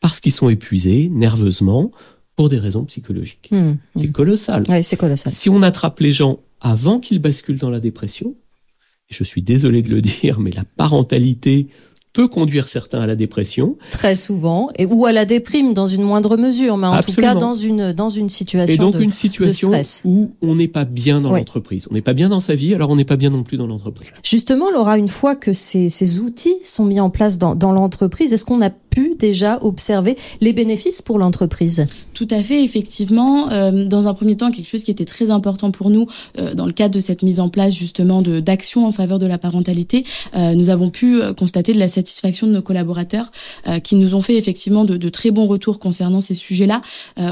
parce 0.00 0.20
qu'ils 0.20 0.32
sont 0.32 0.48
épuisés 0.48 1.10
nerveusement 1.12 1.90
pour 2.36 2.48
des 2.48 2.58
raisons 2.58 2.84
psychologiques. 2.84 3.50
C'est 3.96 4.12
colossal. 4.12 4.62
Ouais, 4.68 4.82
c'est 4.82 4.96
colossal. 4.96 5.32
Si 5.32 5.50
on 5.50 5.62
attrape 5.62 5.98
les 5.98 6.12
gens 6.12 6.38
avant 6.60 7.00
qu'ils 7.00 7.18
basculent 7.18 7.58
dans 7.58 7.70
la 7.70 7.80
dépression, 7.80 8.36
et 9.08 9.14
je 9.14 9.24
suis 9.24 9.42
désolé 9.42 9.82
de 9.82 9.90
le 9.90 10.00
dire, 10.22 10.38
mais 10.38 10.52
la 10.52 10.64
parentalité 10.64 11.66
peut 12.16 12.28
conduire 12.28 12.66
certains 12.68 13.00
à 13.00 13.06
la 13.06 13.14
dépression. 13.14 13.76
Très 13.90 14.14
souvent, 14.14 14.70
et 14.78 14.86
ou 14.86 15.04
à 15.04 15.12
la 15.12 15.26
déprime 15.26 15.74
dans 15.74 15.86
une 15.86 16.02
moindre 16.02 16.38
mesure, 16.38 16.78
mais 16.78 16.86
en 16.86 16.94
Absolument. 16.94 17.32
tout 17.32 17.34
cas 17.34 17.40
dans 17.40 17.52
une 17.52 17.92
dans 17.92 18.08
une 18.08 18.30
situation 18.30 18.74
Et 18.74 18.78
donc 18.78 18.94
de, 18.96 19.02
une 19.02 19.12
situation 19.12 19.68
stress. 19.68 20.00
où 20.06 20.30
on 20.40 20.54
n'est 20.54 20.66
pas 20.66 20.86
bien 20.86 21.20
dans 21.20 21.32
Oui. 21.32 21.40
l'entreprise. 21.40 21.86
On 21.90 21.94
n'est 21.94 22.00
pas 22.00 22.14
bien 22.14 22.30
dans 22.30 22.40
sa 22.40 22.54
vie, 22.54 22.74
alors 22.74 22.88
on 22.88 22.96
n'est 22.96 23.04
pas 23.04 23.16
bien 23.16 23.28
non 23.28 23.42
plus 23.42 23.58
dans 23.58 23.66
l'entreprise. 23.66 24.12
Justement, 24.22 24.70
Laura, 24.70 24.96
une 24.96 25.08
fois 25.08 25.36
que 25.36 25.52
ces, 25.52 25.90
ces 25.90 26.18
outils 26.20 26.56
sont 26.62 26.86
mis 26.86 27.00
en 27.00 27.10
place 27.10 27.36
dans, 27.36 27.54
dans 27.54 27.72
l'entreprise, 27.72 28.32
est-ce 28.32 28.46
qu'on 28.46 28.62
a 28.62 28.70
pu 28.96 29.14
déjà 29.18 29.58
observer 29.60 30.16
les 30.40 30.54
bénéfices 30.54 31.02
pour 31.02 31.18
l'entreprise 31.18 31.84
Tout 32.14 32.28
à 32.30 32.42
fait, 32.42 32.64
effectivement. 32.64 33.52
Euh, 33.52 33.84
dans 33.84 34.08
un 34.08 34.14
premier 34.14 34.38
temps, 34.38 34.50
quelque 34.50 34.70
chose 34.70 34.82
qui 34.82 34.90
était 34.90 35.04
très 35.04 35.30
important 35.30 35.70
pour 35.70 35.90
nous 35.90 36.06
euh, 36.38 36.54
dans 36.54 36.64
le 36.64 36.72
cadre 36.72 36.94
de 36.94 37.00
cette 37.00 37.22
mise 37.22 37.38
en 37.38 37.50
place 37.50 37.74
justement 37.74 38.22
d'actions 38.22 38.86
en 38.86 38.92
faveur 38.92 39.18
de 39.18 39.26
la 39.26 39.36
parentalité, 39.36 40.06
euh, 40.34 40.54
nous 40.54 40.70
avons 40.70 40.88
pu 40.88 41.20
constater 41.38 41.74
de 41.74 41.78
la 41.78 41.88
satisfaction 41.88 42.46
de 42.46 42.52
nos 42.52 42.62
collaborateurs 42.62 43.30
qui 43.82 43.96
nous 43.96 44.14
ont 44.14 44.22
fait 44.22 44.36
effectivement 44.36 44.84
de, 44.84 44.96
de 44.96 45.08
très 45.10 45.30
bons 45.30 45.46
retours 45.46 45.78
concernant 45.78 46.20
ces 46.20 46.34
sujets-là. 46.34 46.80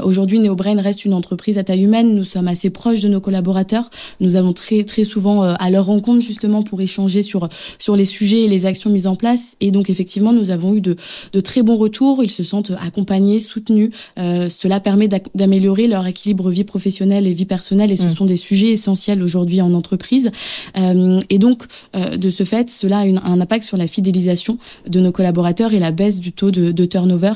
Aujourd'hui, 0.03 0.39
NeoBrain 0.39 0.79
reste 0.81 1.05
une 1.05 1.13
entreprise 1.13 1.57
à 1.57 1.63
taille 1.63 1.83
humaine. 1.83 2.15
Nous 2.15 2.23
sommes 2.23 2.47
assez 2.47 2.69
proches 2.69 3.01
de 3.01 3.07
nos 3.07 3.21
collaborateurs. 3.21 3.89
Nous 4.19 4.35
allons 4.35 4.53
très 4.53 4.83
très 4.83 5.03
souvent 5.03 5.41
à 5.41 5.69
leur 5.69 5.85
rencontre 5.85 6.21
justement 6.21 6.61
pour 6.61 6.81
échanger 6.81 7.23
sur 7.23 7.49
sur 7.79 7.95
les 7.95 8.05
sujets 8.05 8.43
et 8.43 8.47
les 8.47 8.65
actions 8.65 8.89
mises 8.89 9.07
en 9.07 9.15
place. 9.15 9.55
Et 9.61 9.71
donc 9.71 9.89
effectivement, 9.89 10.33
nous 10.33 10.51
avons 10.51 10.75
eu 10.75 10.81
de 10.81 10.95
de 11.33 11.39
très 11.39 11.54
bons 11.63 11.77
retours. 11.77 12.23
Ils 12.23 12.31
se 12.31 12.43
sentent 12.43 12.71
accompagnés, 12.81 13.39
soutenus. 13.39 13.91
Euh, 14.19 14.49
cela 14.49 14.79
permet 14.79 15.07
d'améliorer 15.35 15.87
leur 15.87 16.05
équilibre 16.07 16.49
vie 16.49 16.63
professionnelle 16.63 17.27
et 17.27 17.33
vie 17.33 17.45
personnelle. 17.45 17.91
Et 17.91 17.97
ce 17.97 18.07
Mm. 18.07 18.11
sont 18.11 18.25
des 18.25 18.37
sujets 18.37 18.71
essentiels 18.71 19.21
aujourd'hui 19.23 19.61
en 19.61 19.73
entreprise. 19.73 20.31
Euh, 20.77 21.19
et 21.29 21.37
donc, 21.39 21.63
euh, 21.95 22.17
de 22.17 22.29
ce 22.29 22.43
fait, 22.43 22.69
cela 22.69 22.99
a 22.99 23.05
une- 23.05 23.21
un 23.23 23.39
impact 23.41 23.63
sur 23.65 23.77
la 23.77 23.87
fidélisation 23.87 24.57
de 24.87 24.99
nos 24.99 25.11
collaborateurs 25.11 25.73
et 25.73 25.79
la 25.79 25.91
baisse 25.91 26.19
du 26.19 26.31
taux 26.31 26.51
de, 26.51 26.71
de 26.71 26.85
turnover. 26.85 27.33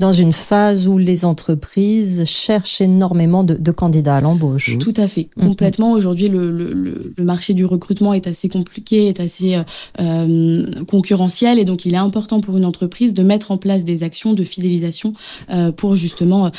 Dans 0.00 0.12
une 0.12 0.32
phase 0.32 0.88
où 0.88 0.96
les 0.98 1.24
entreprises 1.26 2.24
cherchent 2.24 2.80
énormément 2.80 3.42
de, 3.44 3.54
de 3.54 3.70
candidats 3.70 4.16
à 4.16 4.20
l'embauche. 4.22 4.78
Tout 4.78 4.94
à 4.96 5.06
fait, 5.06 5.28
Mhm. 5.36 5.48
complètement. 5.48 5.92
Aujourd'hui, 5.92 6.28
le, 6.28 6.50
le, 6.50 6.72
le, 6.72 7.12
le 7.16 7.24
marché 7.24 7.52
du 7.54 7.64
recrutement 7.66 8.14
est 8.14 8.26
assez 8.26 8.48
compliqué, 8.48 9.08
est 9.08 9.20
assez 9.20 9.56
euh, 9.56 9.62
euh, 10.00 10.84
concurrentiel, 10.88 11.58
et 11.58 11.64
donc 11.66 11.84
il 11.84 11.92
est 11.94 11.98
important 11.98 12.40
pour 12.40 12.56
une 12.56 12.64
entreprise 12.64 13.12
de 13.14 13.22
mettre 13.22 13.50
en 13.50 13.58
place 13.58 13.84
des 13.84 14.02
actions 14.02 14.32
de 14.32 14.42
fidélisation 14.42 15.12
euh, 15.50 15.70
pour 15.70 15.94
justement 15.96 16.46
euh, 16.46 16.50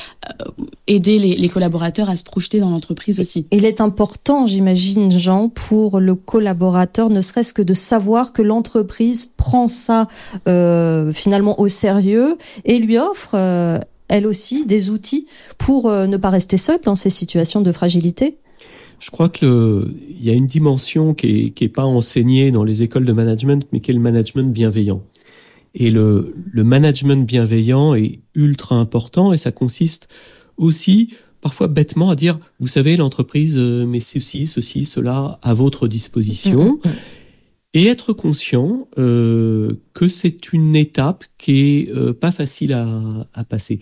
aider 0.92 1.20
les, 1.20 1.36
les 1.36 1.50
collaborateurs 1.50 2.10
à 2.10 2.18
se 2.18 2.24
projeter 2.24 2.60
dans 2.60 2.70
l'entreprise 2.70 3.20
aussi. 3.20 3.48
Il 3.52 3.66
est 3.66 3.80
important, 3.80 4.46
j'imagine, 4.46 5.10
Jean, 5.10 5.48
pour 5.50 6.00
le 6.00 6.16
collaborateur, 6.16 7.10
ne 7.10 7.22
serait-ce 7.22 7.54
que 7.54 7.62
de 7.62 7.74
savoir 7.74 8.34
que 8.34 8.42
l'entreprise 8.42 9.32
prend 9.38 9.68
ça 9.68 10.08
euh, 10.48 11.14
finalement 11.14 11.60
au 11.60 11.68
sérieux 11.68 12.38
et 12.66 12.78
lui 12.78 12.98
offre, 12.98 13.36
euh, 13.36 13.80
elle 14.10 14.28
aussi, 14.28 14.66
des 14.66 14.90
outils 14.90 15.28
pour 15.58 15.88
euh, 15.88 16.08
ne 16.08 16.18
pas 16.18 16.30
rester 16.30 16.58
seul 16.58 16.80
dans 16.84 16.96
ces 16.96 17.10
situations 17.10 17.62
de 17.62 17.72
fragilité. 17.72 18.38
Je 19.00 19.10
crois 19.10 19.30
que 19.30 19.46
le, 19.46 19.96
il 20.10 20.24
y 20.24 20.30
a 20.30 20.34
une 20.34 20.46
dimension 20.46 21.14
qui 21.14 21.28
est, 21.28 21.50
qui 21.52 21.64
est 21.64 21.70
pas 21.70 21.86
enseignée 21.86 22.52
dans 22.52 22.64
les 22.64 22.84
écoles 22.84 23.06
de 23.06 23.14
management, 23.14 23.66
mais 23.72 23.80
qui 23.80 23.92
est 23.92 23.96
le 23.96 24.02
management 24.02 24.54
bienveillant. 24.54 25.02
Et 25.74 25.90
le, 25.90 26.36
le 26.52 26.64
management 26.66 27.26
bienveillant 27.26 27.96
est 27.96 28.20
ultra 28.36 28.76
important 28.76 29.32
et 29.32 29.38
ça 29.38 29.54
consiste 29.54 30.10
aussi 30.58 31.10
parfois 31.42 31.68
bêtement 31.68 32.12
à 32.12 32.16
dire, 32.16 32.40
vous 32.60 32.68
savez, 32.68 32.96
l'entreprise 32.96 33.56
euh, 33.58 33.86
met 33.86 34.00
ceci, 34.00 34.48
ceci, 34.48 34.86
cela 34.86 35.40
à 35.42 35.54
votre 35.54 35.88
disposition. 35.88 36.80
Mhm. 36.86 36.92
Et 37.74 37.88
être 37.88 38.12
conscient 38.12 38.88
euh, 38.98 39.74
que 39.94 40.10
c'est 40.10 40.52
une 40.52 40.76
étape 40.76 41.24
qui 41.38 41.62
est 41.62 41.90
euh, 41.96 42.14
pas 42.14 42.32
facile 42.32 42.74
à, 42.74 42.86
à 43.34 43.44
passer. 43.44 43.80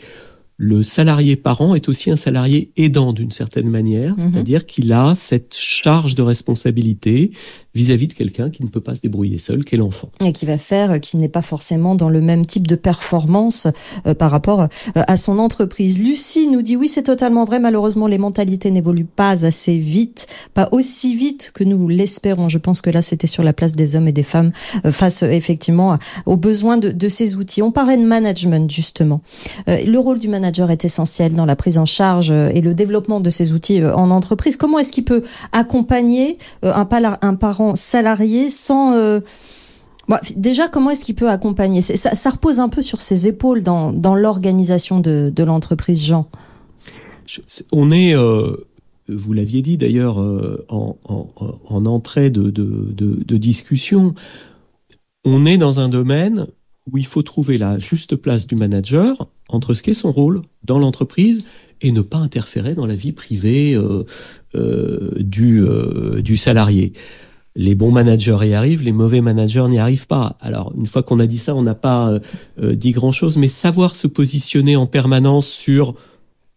Le 0.61 0.83
salarié 0.83 1.37
parent 1.37 1.73
est 1.73 1.87
aussi 1.87 2.11
un 2.11 2.17
salarié 2.17 2.71
aidant 2.75 3.13
d'une 3.13 3.31
certaine 3.31 3.69
manière, 3.69 4.17
Mhm. 4.17 4.31
c'est-à-dire 4.33 4.65
qu'il 4.65 4.91
a 4.91 5.13
cette 5.15 5.55
charge 5.57 6.15
de 6.15 6.21
responsabilité 6.21 7.31
vis-à-vis 7.73 8.07
de 8.07 8.13
quelqu'un 8.13 8.49
qui 8.49 8.63
ne 8.63 8.67
peut 8.67 8.81
pas 8.81 8.93
se 8.95 8.99
débrouiller 8.99 9.37
seul, 9.37 9.63
qu'est 9.63 9.77
l'enfant. 9.77 10.09
Et 10.25 10.33
qui 10.33 10.45
va 10.45 10.57
faire 10.57 10.91
euh, 10.91 10.99
qu'il 10.99 11.21
n'est 11.21 11.29
pas 11.29 11.41
forcément 11.41 11.95
dans 11.95 12.09
le 12.09 12.19
même 12.19 12.45
type 12.45 12.67
de 12.67 12.75
performance 12.75 13.67
euh, 14.05 14.13
par 14.13 14.31
rapport 14.31 14.59
euh, 14.61 14.67
à 14.95 15.15
son 15.15 15.39
entreprise. 15.39 15.97
Lucie 15.99 16.49
nous 16.49 16.61
dit 16.61 16.75
oui, 16.75 16.89
c'est 16.89 17.03
totalement 17.03 17.45
vrai. 17.45 17.59
Malheureusement, 17.59 18.07
les 18.07 18.17
mentalités 18.17 18.69
n'évoluent 18.69 19.05
pas 19.05 19.45
assez 19.45 19.77
vite, 19.77 20.27
pas 20.53 20.67
aussi 20.73 21.15
vite 21.15 21.51
que 21.53 21.63
nous 21.63 21.87
l'espérons. 21.87 22.49
Je 22.49 22.57
pense 22.57 22.81
que 22.81 22.89
là, 22.89 23.01
c'était 23.01 23.27
sur 23.27 23.43
la 23.43 23.53
place 23.53 23.75
des 23.75 23.95
hommes 23.95 24.09
et 24.09 24.11
des 24.11 24.23
femmes 24.23 24.51
euh, 24.85 24.91
face 24.91 25.23
effectivement 25.23 25.97
aux 26.25 26.35
besoins 26.37 26.75
de, 26.77 26.89
de 26.91 27.07
ces 27.07 27.35
outils. 27.37 27.61
On 27.61 27.71
parlait 27.71 27.95
de 27.97 28.03
management 28.05 28.69
justement. 28.69 29.21
Euh, 29.69 29.77
le 29.85 29.99
rôle 29.99 30.19
du 30.19 30.27
manager 30.49 30.71
est 30.71 30.83
essentiel 30.83 31.35
dans 31.35 31.45
la 31.45 31.55
prise 31.55 31.77
en 31.77 31.85
charge 31.85 32.31
euh, 32.31 32.49
et 32.49 32.62
le 32.62 32.73
développement 32.73 33.19
de 33.19 33.29
ces 33.29 33.53
outils 33.53 33.81
euh, 33.81 33.93
en 33.95 34.09
entreprise. 34.09 34.57
Comment 34.57 34.79
est-ce 34.79 34.91
qu'il 34.91 35.05
peut 35.05 35.21
accompagner 35.51 36.39
euh, 36.65 36.73
un, 36.73 37.35
parent 37.35 37.75
salarié 37.75 38.49
sans 38.49 38.95
déjà, 40.35 40.67
comment 40.67 40.89
est-ce 40.89 41.05
qu'il 41.05 41.13
peut 41.13 41.29
accompagner? 41.29 41.81
Ça, 41.81 42.29
repose 42.29 42.59
un 42.59 42.69
peu 42.69 42.81
sur 42.81 42.99
ses 42.99 43.27
épaules 43.27 43.62
dans, 43.62 44.15
l'organisation 44.15 44.99
de, 44.99 45.43
l'entreprise, 45.43 46.03
Jean. 46.03 46.27
On 47.71 47.91
est, 47.91 48.15
vous 48.15 49.33
l'aviez 49.33 49.62
dit 49.62 49.77
d'ailleurs 49.77 50.17
en, 50.17 50.97
en- 51.03 51.27
en 51.67 51.85
entrée 51.85 52.31
de 52.31 53.38
discussion, 53.38 54.15
on 55.25 55.45
est 55.45 55.57
dans 55.57 55.79
un 55.79 55.89
domaine 55.89 56.47
où 56.91 56.97
il 56.97 57.05
faut 57.05 57.21
trouver 57.21 57.57
la 57.59 57.77
juste 57.77 58.15
place 58.15 58.47
du 58.47 58.55
manager 58.55 59.27
entre 59.49 59.73
ce 59.73 59.83
qu'est 59.83 59.93
son 59.93 60.12
rôle 60.12 60.41
dans 60.63 60.79
l'entreprise 60.79 61.45
et 61.81 61.91
ne 61.91 62.01
pas 62.01 62.17
interférer 62.17 62.75
dans 62.75 62.85
la 62.85 62.95
vie 62.95 63.12
privée 63.12 63.73
euh, 63.73 64.03
euh, 64.55 65.12
du, 65.19 65.63
euh, 65.63 66.21
du 66.21 66.38
salarié. 66.38 66.93
Les 67.55 67.75
bons 67.75 67.91
managers 67.91 68.38
y 68.43 68.53
arrivent, 68.53 68.83
les 68.83 68.91
mauvais 68.91 69.21
managers 69.21 69.67
n'y 69.69 69.79
arrivent 69.79 70.07
pas. 70.07 70.38
Alors, 70.39 70.71
une 70.77 70.85
fois 70.85 71.03
qu'on 71.03 71.19
a 71.19 71.25
dit 71.25 71.39
ça, 71.39 71.55
on 71.55 71.63
n'a 71.63 71.75
pas 71.75 72.19
dit 72.62 72.91
grand-chose, 72.91 73.38
mais 73.38 73.47
savoir 73.47 73.95
se 73.95 74.07
positionner 74.07 74.75
en 74.75 74.85
permanence 74.85 75.47
sur 75.47 75.95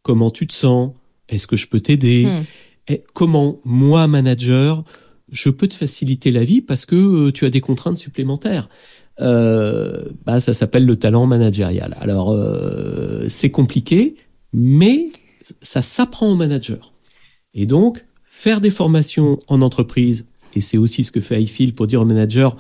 comment 0.03 0.31
tu 0.31 0.47
te 0.47 0.53
sens, 0.53 0.93
est-ce 1.29 1.47
que 1.47 1.57
je 1.57 1.67
peux 1.67 1.81
t'aider, 1.81 2.27
Hmm. 2.27 2.95
comment 3.15 3.59
moi, 3.65 4.07
manager, 4.07 4.85
je 5.31 5.49
peux 5.49 5.67
te 5.67 5.75
faciliter 5.75 6.31
la 6.31 6.45
vie 6.45 6.61
parce 6.61 6.85
que 6.85 7.31
tu 7.31 7.47
as 7.47 7.51
des 7.51 7.63
contraintes 7.63 7.97
supplémentaires. 7.97 8.69
Euh, 9.23 10.05
bah, 10.27 10.41
ça 10.41 10.53
s'appelle 10.53 10.85
le 10.85 10.97
talent 10.97 11.27
managérial. 11.27 11.97
Alors, 12.01 12.33
euh, 12.33 13.27
c'est 13.29 13.51
compliqué, 13.51 14.17
mais 14.53 15.11
ça 15.63 15.83
s'apprend 15.83 16.29
au 16.29 16.35
manager. 16.35 16.93
Et 17.55 17.67
donc, 17.67 18.05
faire 18.25 18.61
des 18.61 18.71
formations 18.71 19.39
en 19.49 19.63
entreprise, 19.63 20.27
et 20.55 20.61
c'est 20.61 20.79
aussi 20.79 21.05
ce 21.05 21.13
que 21.13 21.21
fait 21.21 21.43
iFeel 21.43 21.75
pour 21.75 21.87
dire 21.87 22.01
au 22.01 22.05
manager, 22.05 22.57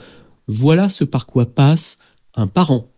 voilà 0.46 0.88
ce 0.88 1.05
par 1.05 1.27
quoi 1.27 1.46
passe 1.46 1.98
un 2.35 2.46
parent. 2.46 2.88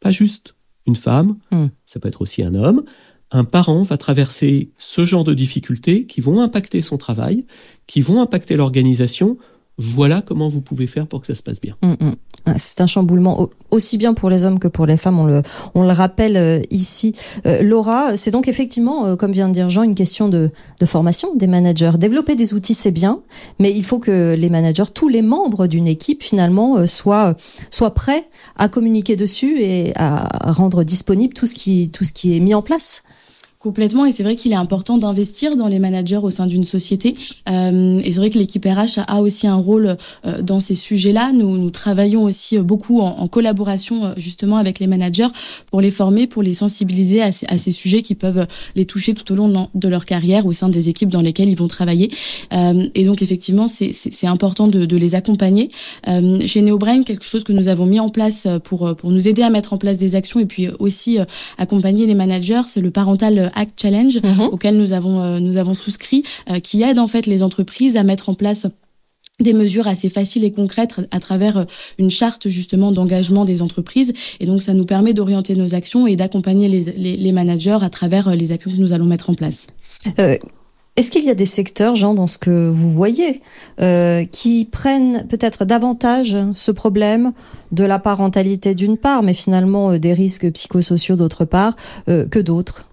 Pas 0.00 0.10
juste 0.10 0.54
une 0.86 0.96
femme, 0.96 1.36
Hmm. 1.50 1.66
ça 1.86 2.00
peut 2.00 2.08
être 2.08 2.22
aussi 2.22 2.42
un 2.42 2.54
homme. 2.54 2.82
Un 3.30 3.44
parent 3.44 3.82
va 3.82 3.96
traverser 3.96 4.70
ce 4.78 5.04
genre 5.04 5.24
de 5.24 5.32
difficultés 5.32 6.06
qui 6.06 6.20
vont 6.20 6.40
impacter 6.40 6.80
son 6.80 6.98
travail, 6.98 7.46
qui 7.86 8.00
vont 8.00 8.20
impacter 8.20 8.56
l'organisation 8.56 9.38
voilà 9.78 10.22
comment 10.22 10.48
vous 10.48 10.60
pouvez 10.60 10.86
faire 10.86 11.06
pour 11.06 11.20
que 11.20 11.26
ça 11.26 11.34
se 11.34 11.42
passe 11.42 11.60
bien. 11.60 11.76
Mm, 11.82 11.92
mm. 11.92 12.16
Ah, 12.44 12.54
c'est 12.56 12.80
un 12.80 12.86
chamboulement 12.86 13.48
aussi 13.70 13.96
bien 13.96 14.14
pour 14.14 14.28
les 14.28 14.44
hommes 14.44 14.58
que 14.58 14.68
pour 14.68 14.84
les 14.84 14.96
femmes, 14.96 15.18
on 15.18 15.24
le, 15.24 15.42
on 15.74 15.82
le 15.82 15.92
rappelle 15.92 16.36
euh, 16.36 16.60
ici. 16.70 17.14
Euh, 17.46 17.62
Laura, 17.62 18.16
c'est 18.16 18.30
donc 18.30 18.48
effectivement, 18.48 19.06
euh, 19.06 19.16
comme 19.16 19.32
vient 19.32 19.48
de 19.48 19.54
dire 19.54 19.68
Jean, 19.68 19.82
une 19.82 19.94
question 19.94 20.28
de, 20.28 20.50
de 20.80 20.86
formation 20.86 21.34
des 21.34 21.46
managers. 21.46 21.92
Développer 21.98 22.36
des 22.36 22.52
outils, 22.52 22.74
c'est 22.74 22.90
bien, 22.90 23.20
mais 23.58 23.70
il 23.70 23.84
faut 23.84 23.98
que 23.98 24.34
les 24.34 24.50
managers, 24.50 24.90
tous 24.92 25.08
les 25.08 25.22
membres 25.22 25.66
d'une 25.66 25.86
équipe, 25.86 26.22
finalement, 26.22 26.86
soient, 26.86 27.36
soient 27.70 27.94
prêts 27.94 28.28
à 28.56 28.68
communiquer 28.68 29.16
dessus 29.16 29.60
et 29.60 29.92
à 29.96 30.52
rendre 30.52 30.84
disponible 30.84 31.32
tout 31.32 31.46
ce 31.46 31.54
qui, 31.54 31.90
tout 31.90 32.04
ce 32.04 32.12
qui 32.12 32.36
est 32.36 32.40
mis 32.40 32.54
en 32.54 32.62
place. 32.62 33.04
Complètement, 33.62 34.04
et 34.06 34.10
c'est 34.10 34.24
vrai 34.24 34.34
qu'il 34.34 34.50
est 34.50 34.56
important 34.56 34.98
d'investir 34.98 35.54
dans 35.54 35.68
les 35.68 35.78
managers 35.78 36.16
au 36.16 36.30
sein 36.30 36.48
d'une 36.48 36.64
société. 36.64 37.14
Euh, 37.48 38.00
et 38.04 38.10
c'est 38.12 38.18
vrai 38.18 38.28
que 38.28 38.38
l'équipe 38.38 38.64
RH 38.64 38.98
a, 39.06 39.20
aussi 39.20 39.46
un 39.46 39.54
rôle 39.54 39.96
euh, 40.26 40.42
dans 40.42 40.58
ces 40.58 40.74
sujets-là. 40.74 41.30
Nous, 41.32 41.56
nous 41.56 41.70
travaillons 41.70 42.24
aussi 42.24 42.58
euh, 42.58 42.64
beaucoup 42.64 43.00
en, 43.00 43.20
en, 43.20 43.28
collaboration 43.28 44.04
euh, 44.04 44.14
justement 44.16 44.56
avec 44.56 44.80
les 44.80 44.88
managers 44.88 45.28
pour 45.70 45.80
les 45.80 45.92
former, 45.92 46.26
pour 46.26 46.42
les 46.42 46.54
sensibiliser 46.54 47.22
à, 47.22 47.30
à, 47.46 47.56
ces 47.56 47.70
sujets 47.70 48.02
qui 48.02 48.16
peuvent 48.16 48.48
les 48.74 48.84
toucher 48.84 49.14
tout 49.14 49.32
au 49.32 49.36
long 49.36 49.68
de 49.72 49.88
leur 49.88 50.06
carrière 50.06 50.44
au 50.44 50.52
sein 50.52 50.68
des 50.68 50.88
équipes 50.88 51.10
dans 51.10 51.22
lesquelles 51.22 51.48
ils 51.48 51.56
vont 51.56 51.68
travailler. 51.68 52.10
Et 52.50 53.04
donc 53.04 53.22
effectivement, 53.22 53.68
c'est 53.68 54.26
important 54.26 54.66
de, 54.66 54.86
de, 54.86 54.96
les 54.96 55.14
accompagner. 55.14 55.70
Chez 56.46 56.62
NeoBrain, 56.62 57.04
quelque 57.04 57.24
chose 57.24 57.44
que 57.44 57.52
nous 57.52 57.68
avons 57.68 57.86
mis 57.86 58.00
en 58.00 58.08
place 58.08 58.48
pour, 58.64 58.96
pour 58.96 59.10
nous 59.10 59.28
aider 59.28 59.42
à 59.42 59.50
mettre 59.50 59.72
en 59.72 59.78
place 59.78 59.98
des 59.98 60.14
actions 60.14 60.40
et 60.40 60.46
puis 60.46 60.68
aussi 60.78 61.18
accompagner 61.58 62.06
les 62.06 62.14
managers, 62.14 62.62
c'est 62.66 62.80
le 62.80 62.90
parental 62.90 63.51
Act 63.54 63.80
Challenge 63.80 64.18
mhm. 64.22 64.40
auquel 64.52 64.76
nous 64.76 64.92
avons 64.92 65.20
euh, 65.20 65.40
nous 65.40 65.56
avons 65.56 65.74
souscrit, 65.74 66.24
euh, 66.50 66.60
qui 66.60 66.82
aide 66.82 66.98
en 66.98 67.08
fait 67.08 67.26
les 67.26 67.42
entreprises 67.42 67.96
à 67.96 68.02
mettre 68.02 68.28
en 68.28 68.34
place 68.34 68.66
des 69.40 69.54
mesures 69.54 69.88
assez 69.88 70.08
faciles 70.08 70.44
et 70.44 70.52
concrètes 70.52 70.94
à 71.10 71.20
travers 71.20 71.56
euh, 71.56 71.64
une 71.98 72.10
charte 72.10 72.48
justement 72.48 72.92
d'engagement 72.92 73.44
des 73.44 73.62
entreprises. 73.62 74.12
Et 74.40 74.46
donc 74.46 74.62
ça 74.62 74.74
nous 74.74 74.84
permet 74.84 75.14
d'orienter 75.14 75.54
nos 75.54 75.74
actions 75.74 76.06
et 76.06 76.16
d'accompagner 76.16 76.68
les, 76.68 77.16
les, 77.16 77.32
managers 77.32 77.78
à 77.82 77.90
travers 77.90 78.34
les 78.36 78.52
actions 78.52 78.70
que 78.70 78.76
nous 78.76 78.92
allons 78.92 79.06
mettre 79.06 79.30
en 79.30 79.34
place. 79.34 79.66
Est-ce 80.94 81.10
qu'il 81.10 81.24
y 81.24 81.30
a 81.30 81.34
des 81.34 81.46
secteurs, 81.46 81.94
Jean, 81.94 82.12
dans 82.12 82.26
ce 82.26 82.36
que 82.36 82.68
vous 82.68 82.90
voyez, 82.90 83.40
euh, 83.80 84.26
qui 84.26 84.68
prennent 84.70 85.26
peut-être 85.26 85.64
davantage 85.64 86.36
ce 86.54 86.70
problème 86.70 87.32
de 87.72 87.84
la 87.84 87.98
parentalité 87.98 88.74
d'une 88.74 88.98
part, 88.98 89.22
mais 89.22 89.32
finalement 89.32 89.96
des 89.96 90.12
risques 90.12 90.52
psychosociaux 90.52 91.16
d'autre 91.16 91.46
part, 91.46 91.76
que 92.06 92.38
d'autres? 92.38 92.86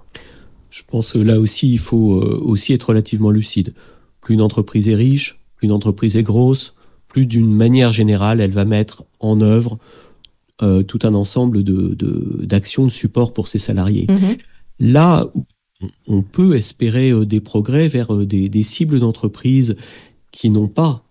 Je 0.69 0.83
pense 0.85 1.13
que 1.13 1.19
là 1.19 1.39
aussi, 1.39 1.71
il 1.71 1.79
faut 1.79 2.19
euh, 2.19 2.39
aussi 2.41 2.73
être 2.73 2.83
relativement 2.83 3.31
lucide. 3.31 3.73
Plus 4.21 4.35
une 4.35 4.41
entreprise 4.41 4.87
est 4.87 4.95
riche, 4.95 5.39
plus 5.55 5.65
une 5.65 5.71
entreprise 5.71 6.15
est 6.15 6.23
grosse, 6.23 6.75
plus 7.07 7.25
d'une 7.25 7.53
manière 7.53 7.91
générale, 7.91 8.39
elle 8.39 8.51
va 8.51 8.65
mettre 8.65 9.03
en 9.19 9.41
œuvre 9.41 9.79
euh, 10.61 10.83
tout 10.83 10.99
un 11.03 11.13
ensemble 11.13 11.63
de, 11.63 11.95
d'actions 12.43 12.85
de, 12.85 12.91
support 12.91 13.33
pour 13.33 13.47
ses 13.47 13.59
salariés. 13.59 14.07
Mm-hmm. 14.07 14.37
Là 14.79 15.27
où 15.33 15.45
on 16.07 16.21
peut 16.21 16.55
espérer 16.55 17.11
euh, 17.11 17.25
des 17.25 17.39
progrès 17.39 17.87
vers 17.87 18.13
des, 18.15 18.49
des 18.49 18.63
cibles 18.63 18.99
d'entreprises 18.99 19.75
qui 20.31 20.51
n'ont 20.51 20.67
pas 20.67 21.03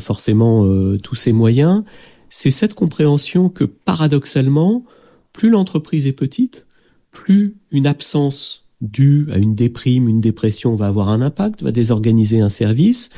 forcément 0.00 0.66
tous 0.98 1.14
ces 1.14 1.32
moyens, 1.32 1.82
c'est 2.28 2.50
cette 2.50 2.74
compréhension 2.74 3.48
que 3.48 3.64
paradoxalement, 3.64 4.84
plus 5.32 5.48
l'entreprise 5.48 6.06
est 6.06 6.12
petite, 6.12 6.66
plus 7.10 7.56
une 7.70 7.86
absence 7.86 8.65
dû 8.90 9.28
à 9.32 9.38
une 9.38 9.54
déprime, 9.54 10.08
une 10.08 10.20
dépression 10.20 10.74
va 10.76 10.86
avoir 10.86 11.08
un 11.08 11.20
impact, 11.20 11.62
va 11.62 11.72
désorganiser 11.72 12.40
un 12.40 12.48
service, 12.48 13.10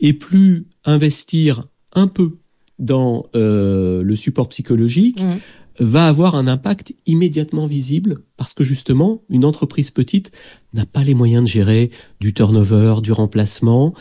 et 0.00 0.12
plus 0.12 0.66
investir 0.84 1.66
un 1.94 2.06
peu 2.06 2.38
dans 2.78 3.26
euh, 3.34 4.02
le 4.02 4.16
support 4.16 4.48
psychologique 4.48 5.22
mmh. 5.22 5.36
va 5.80 6.06
avoir 6.06 6.36
un 6.36 6.46
impact 6.46 6.94
immédiatement 7.06 7.66
visible 7.66 8.22
parce 8.36 8.54
que 8.54 8.62
justement, 8.62 9.22
une 9.28 9.44
entreprise 9.44 9.90
petite 9.90 10.30
n'a 10.74 10.86
pas 10.86 11.02
les 11.02 11.14
moyens 11.14 11.42
de 11.42 11.48
gérer 11.48 11.90
du 12.20 12.32
turnover, 12.32 12.96
du 13.02 13.12
remplacement, 13.12 13.94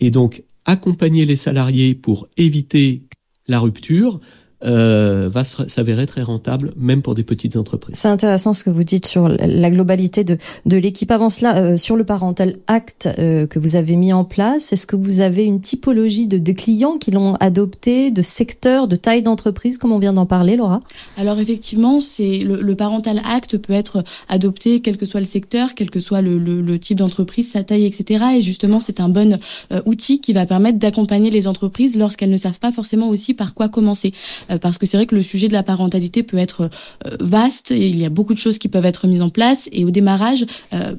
et 0.00 0.10
donc 0.10 0.42
accompagner 0.64 1.24
les 1.24 1.36
salariés 1.36 1.94
pour 1.94 2.28
éviter 2.36 3.04
la 3.46 3.60
rupture, 3.60 4.20
euh, 4.66 5.28
va 5.30 5.44
s'avérer 5.44 6.06
très 6.06 6.22
rentable, 6.22 6.72
même 6.76 7.02
pour 7.02 7.14
des 7.14 7.24
petites 7.24 7.56
entreprises. 7.56 7.96
C'est 7.96 8.08
intéressant 8.08 8.54
ce 8.54 8.64
que 8.64 8.70
vous 8.70 8.84
dites 8.84 9.06
sur 9.06 9.28
la 9.28 9.70
globalité 9.70 10.24
de, 10.24 10.38
de 10.66 10.76
l'équipe. 10.76 11.10
Avant 11.10 11.30
cela, 11.30 11.56
euh, 11.56 11.76
sur 11.76 11.96
le 11.96 12.04
Parental 12.04 12.56
Act 12.66 13.08
euh, 13.18 13.46
que 13.46 13.58
vous 13.58 13.76
avez 13.76 13.96
mis 13.96 14.12
en 14.12 14.24
place, 14.24 14.72
est-ce 14.72 14.86
que 14.86 14.96
vous 14.96 15.20
avez 15.20 15.44
une 15.44 15.60
typologie 15.60 16.26
de, 16.26 16.38
de 16.38 16.52
clients 16.52 16.98
qui 16.98 17.10
l'ont 17.10 17.34
adopté, 17.36 18.10
de 18.10 18.22
secteurs, 18.22 18.88
de 18.88 18.96
taille 18.96 19.22
d'entreprise, 19.22 19.78
comme 19.78 19.92
on 19.92 19.98
vient 19.98 20.12
d'en 20.12 20.26
parler, 20.26 20.56
Laura? 20.56 20.80
Alors 21.16 21.38
effectivement, 21.38 22.00
c'est 22.00 22.38
le, 22.38 22.60
le, 22.60 22.74
Parental 22.76 23.22
Act 23.24 23.58
peut 23.58 23.72
être 23.72 24.04
adopté 24.28 24.80
quel 24.80 24.96
que 24.96 25.06
soit 25.06 25.20
le 25.20 25.26
secteur, 25.26 25.74
quel 25.74 25.90
que 25.90 26.00
soit 26.00 26.20
le, 26.20 26.38
le, 26.38 26.60
le 26.60 26.78
type 26.78 26.98
d'entreprise, 26.98 27.52
sa 27.52 27.62
taille, 27.62 27.86
etc. 27.86 28.24
Et 28.36 28.40
justement, 28.42 28.80
c'est 28.80 29.00
un 29.00 29.08
bon 29.08 29.38
euh, 29.72 29.80
outil 29.86 30.20
qui 30.20 30.32
va 30.32 30.46
permettre 30.46 30.78
d'accompagner 30.78 31.30
les 31.30 31.46
entreprises 31.46 31.96
lorsqu'elles 31.96 32.30
ne 32.30 32.36
savent 32.36 32.58
pas 32.58 32.72
forcément 32.72 33.08
aussi 33.08 33.34
par 33.34 33.54
quoi 33.54 33.68
commencer. 33.68 34.12
Euh, 34.50 34.55
parce 34.60 34.78
que 34.78 34.86
c'est 34.86 34.96
vrai 34.96 35.06
que 35.06 35.14
le 35.14 35.22
sujet 35.22 35.48
de 35.48 35.52
la 35.52 35.62
parentalité 35.62 36.22
peut 36.22 36.38
être 36.38 36.70
euh, 37.06 37.16
vaste 37.20 37.70
et 37.70 37.88
il 37.88 37.98
y 37.98 38.04
a 38.04 38.10
beaucoup 38.10 38.34
de 38.34 38.38
choses 38.38 38.58
qui 38.58 38.68
peuvent 38.68 38.86
être 38.86 39.06
mises 39.06 39.22
en 39.22 39.30
place. 39.30 39.68
Et 39.72 39.84
au 39.84 39.90
démarrage, 39.90 40.46
euh, 40.72 40.94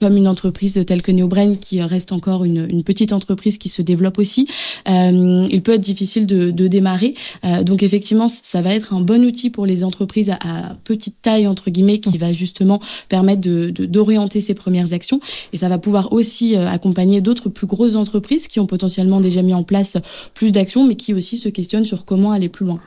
comme 0.00 0.16
une 0.16 0.28
entreprise 0.28 0.82
telle 0.86 1.02
que 1.02 1.12
NeoBrain, 1.12 1.56
qui 1.56 1.80
reste 1.82 2.12
encore 2.12 2.44
une, 2.44 2.82
petite 2.82 3.12
entreprise 3.12 3.58
qui 3.58 3.68
se 3.68 3.82
développe 3.82 4.18
aussi, 4.18 4.48
il 4.86 5.60
peut 5.62 5.74
être 5.74 5.80
difficile 5.80 6.26
de, 6.26 6.50
de 6.50 6.68
démarrer. 6.68 7.14
donc 7.62 7.82
effectivement, 7.82 8.28
ça 8.28 8.62
va 8.62 8.74
être 8.74 8.94
un 8.94 9.00
bon 9.00 9.24
outil 9.24 9.50
pour 9.50 9.66
les 9.66 9.84
entreprises 9.84 10.30
à, 10.30 10.76
petite 10.84 11.16
taille 11.20 11.46
entre 11.46 11.70
guillemets, 11.70 11.98
qui 11.98 12.16
va 12.18 12.32
justement 12.32 12.80
permettre 13.08 13.40
de 13.40 13.70
d'orienter 13.70 14.40
ses 14.40 14.54
premières 14.54 14.92
actions. 14.92 15.20
Et 15.52 15.58
ça 15.58 15.68
va 15.68 15.78
pouvoir 15.78 16.12
aussi 16.12 16.56
accompagner 16.56 17.20
d'autres 17.20 17.48
plus 17.48 17.66
grosses 17.66 17.94
entreprises 17.94 18.48
qui 18.48 18.60
ont 18.60 18.66
potentiellement 18.66 19.20
déjà 19.20 19.42
mis 19.42 19.54
en 19.54 19.62
place 19.62 19.98
plus 20.34 20.52
d'actions, 20.52 20.86
mais 20.86 20.96
qui 20.96 21.14
aussi 21.14 21.38
se 21.38 21.48
questionnent 21.48 21.86
sur 21.86 22.04
comment 22.04 22.32
aller 22.32 22.48
plus 22.48 22.66
loin. 22.66 22.80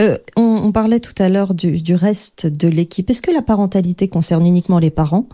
Euh, 0.00 0.18
on, 0.36 0.42
on, 0.42 0.72
parlait 0.72 1.00
tout 1.00 1.14
à 1.18 1.28
l'heure 1.28 1.54
du, 1.54 1.80
du, 1.80 1.94
reste 1.94 2.46
de 2.46 2.68
l'équipe. 2.68 3.08
Est-ce 3.10 3.22
que 3.22 3.30
la 3.30 3.42
parentalité 3.42 4.08
concerne 4.08 4.44
uniquement 4.44 4.78
les 4.78 4.90
parents 4.90 5.28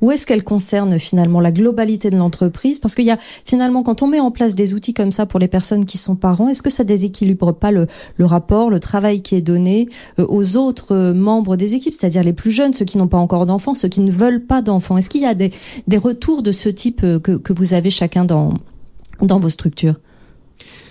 ou 0.00 0.10
est-ce 0.12 0.26
qu'elle 0.26 0.44
concerne 0.44 0.98
finalement 0.98 1.40
la 1.40 1.50
globalité 1.50 2.10
de 2.10 2.16
l'entreprise? 2.16 2.78
Parce 2.78 2.94
qu'il 2.94 3.06
y 3.06 3.10
a 3.10 3.18
finalement, 3.44 3.82
quand 3.82 4.02
on 4.02 4.06
met 4.06 4.20
en 4.20 4.30
place 4.30 4.54
des 4.54 4.74
outils 4.74 4.94
comme 4.94 5.10
ça 5.10 5.26
pour 5.26 5.40
les 5.40 5.48
personnes 5.48 5.84
qui 5.84 5.98
sont 5.98 6.16
parents, 6.16 6.48
est-ce 6.48 6.62
que 6.62 6.70
ça 6.70 6.84
déséquilibre 6.84 7.52
pas 7.52 7.70
le, 7.70 7.86
le 8.16 8.24
rapport, 8.24 8.70
le 8.70 8.80
travail 8.80 9.20
qui 9.22 9.34
est 9.34 9.42
donné 9.42 9.88
euh, 10.18 10.26
aux 10.28 10.56
autres 10.56 10.94
euh, 10.94 11.14
membres 11.14 11.56
des 11.56 11.74
équipes, 11.74 11.94
c'est-à-dire 11.94 12.22
les 12.22 12.32
plus 12.32 12.52
jeunes, 12.52 12.72
ceux 12.72 12.84
qui 12.84 12.98
n'ont 12.98 13.08
pas 13.08 13.18
encore 13.18 13.46
d'enfants, 13.46 13.74
ceux 13.74 13.88
qui 13.88 14.00
ne 14.00 14.12
veulent 14.12 14.44
pas 14.44 14.62
d'enfants? 14.62 14.96
Est-ce 14.96 15.10
qu'il 15.10 15.22
y 15.22 15.26
a 15.26 15.34
des, 15.34 15.50
des 15.88 15.98
retours 15.98 16.42
de 16.42 16.52
ce 16.52 16.68
type 16.68 17.02
euh, 17.02 17.18
que, 17.18 17.32
que 17.32 17.52
vous 17.52 17.74
avez 17.74 17.90
chacun 17.90 18.24
dans, 18.24 18.54
dans 19.20 19.40
vos 19.40 19.48
structures? 19.48 19.96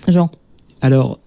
Jean. 0.08 0.30
Alors, 0.82 1.18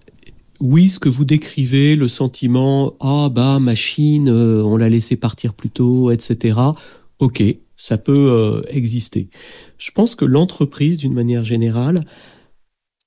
oui, 0.60 0.88
ce 0.88 0.98
que 0.98 1.08
vous 1.08 1.24
décrivez, 1.24 1.94
le 1.96 2.08
sentiment 2.08 2.94
ah 3.00 3.28
bah 3.32 3.60
machine, 3.60 4.28
euh, 4.28 4.62
on 4.62 4.76
l'a 4.76 4.88
laissé 4.88 5.16
partir 5.16 5.54
plus 5.54 5.70
tôt, 5.70 6.10
etc. 6.10 6.58
Ok, 7.18 7.42
ça 7.76 7.96
peut 7.96 8.30
euh, 8.30 8.62
exister. 8.68 9.28
Je 9.78 9.90
pense 9.92 10.14
que 10.14 10.24
l'entreprise, 10.24 10.96
d'une 10.96 11.14
manière 11.14 11.44
générale, 11.44 12.04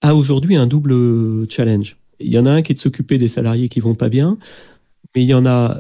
a 0.02 0.16
aujourd'hui 0.16 0.56
un 0.56 0.68
double 0.68 1.50
challenge. 1.50 1.98
Il 2.20 2.32
y 2.32 2.40
en 2.40 2.46
a 2.46 2.52
un 2.52 2.62
qui 2.62 2.72
est 2.72 2.76
de 2.76 2.80
s'occuper 2.80 3.18
des 3.18 3.28
salariés 3.28 3.70
qui 3.70 3.80
vont 3.80 3.96
pas 3.96 4.10
bien, 4.10 4.38
mais 5.16 5.24
il 5.24 5.28
y 5.28 5.34
en 5.34 5.46
a 5.46 5.78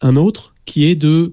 un 0.00 0.16
autre 0.16 0.54
qui 0.64 0.86
est 0.86 0.96
de 0.96 1.32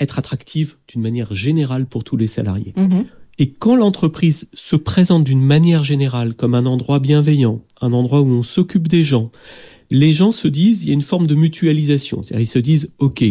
être 0.00 0.18
attractive 0.18 0.76
d'une 0.86 1.02
manière 1.02 1.34
générale 1.34 1.86
pour 1.86 2.04
tous 2.04 2.16
les 2.16 2.26
salariés. 2.26 2.72
Mmh. 2.76 3.02
Et 3.38 3.50
quand 3.50 3.76
l'entreprise 3.76 4.48
se 4.52 4.76
présente 4.76 5.24
d'une 5.24 5.42
manière 5.42 5.84
générale 5.84 6.34
comme 6.34 6.54
un 6.54 6.66
endroit 6.66 6.98
bienveillant, 6.98 7.62
un 7.80 7.92
endroit 7.92 8.20
où 8.20 8.26
on 8.26 8.42
s'occupe 8.42 8.88
des 8.88 9.04
gens, 9.04 9.30
les 9.90 10.12
gens 10.12 10.32
se 10.32 10.48
disent, 10.48 10.82
il 10.82 10.88
y 10.88 10.90
a 10.90 10.94
une 10.94 11.02
forme 11.02 11.26
de 11.26 11.34
mutualisation. 11.34 12.22
C'est-à-dire, 12.22 12.42
ils 12.42 12.46
se 12.46 12.58
disent, 12.58 12.92
OK, 12.98 13.24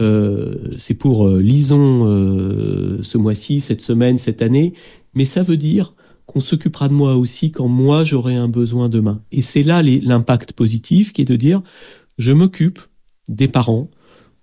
euh, 0.00 0.54
c'est 0.78 0.94
pour 0.94 1.26
euh, 1.26 1.40
Lison 1.40 2.06
euh, 2.06 2.98
ce 3.02 3.18
mois-ci, 3.18 3.60
cette 3.60 3.80
semaine, 3.80 4.18
cette 4.18 4.42
année, 4.42 4.74
mais 5.14 5.24
ça 5.24 5.42
veut 5.42 5.56
dire 5.56 5.94
qu'on 6.26 6.40
s'occupera 6.40 6.88
de 6.88 6.92
moi 6.92 7.16
aussi 7.16 7.52
quand 7.52 7.68
moi 7.68 8.02
j'aurai 8.02 8.34
un 8.34 8.48
besoin 8.48 8.88
demain. 8.88 9.22
Et 9.30 9.42
c'est 9.42 9.62
là 9.62 9.82
l'impact 9.82 10.52
positif 10.52 11.12
qui 11.12 11.22
est 11.22 11.26
de 11.26 11.36
dire, 11.36 11.62
je 12.18 12.32
m'occupe 12.32 12.80
des 13.28 13.48
parents, 13.48 13.90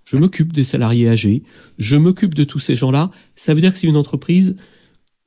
je 0.05 0.15
m'occupe 0.15 0.53
des 0.53 0.63
salariés 0.63 1.09
âgés, 1.09 1.43
je 1.77 1.97
m'occupe 1.97 2.35
de 2.35 2.45
tous 2.45 2.59
ces 2.59 2.75
gens-là. 2.75 3.11
Ça 3.35 3.53
veut 3.53 3.61
dire 3.61 3.73
que 3.73 3.79
c'est 3.79 3.87
une 3.87 3.97
entreprise 3.97 4.55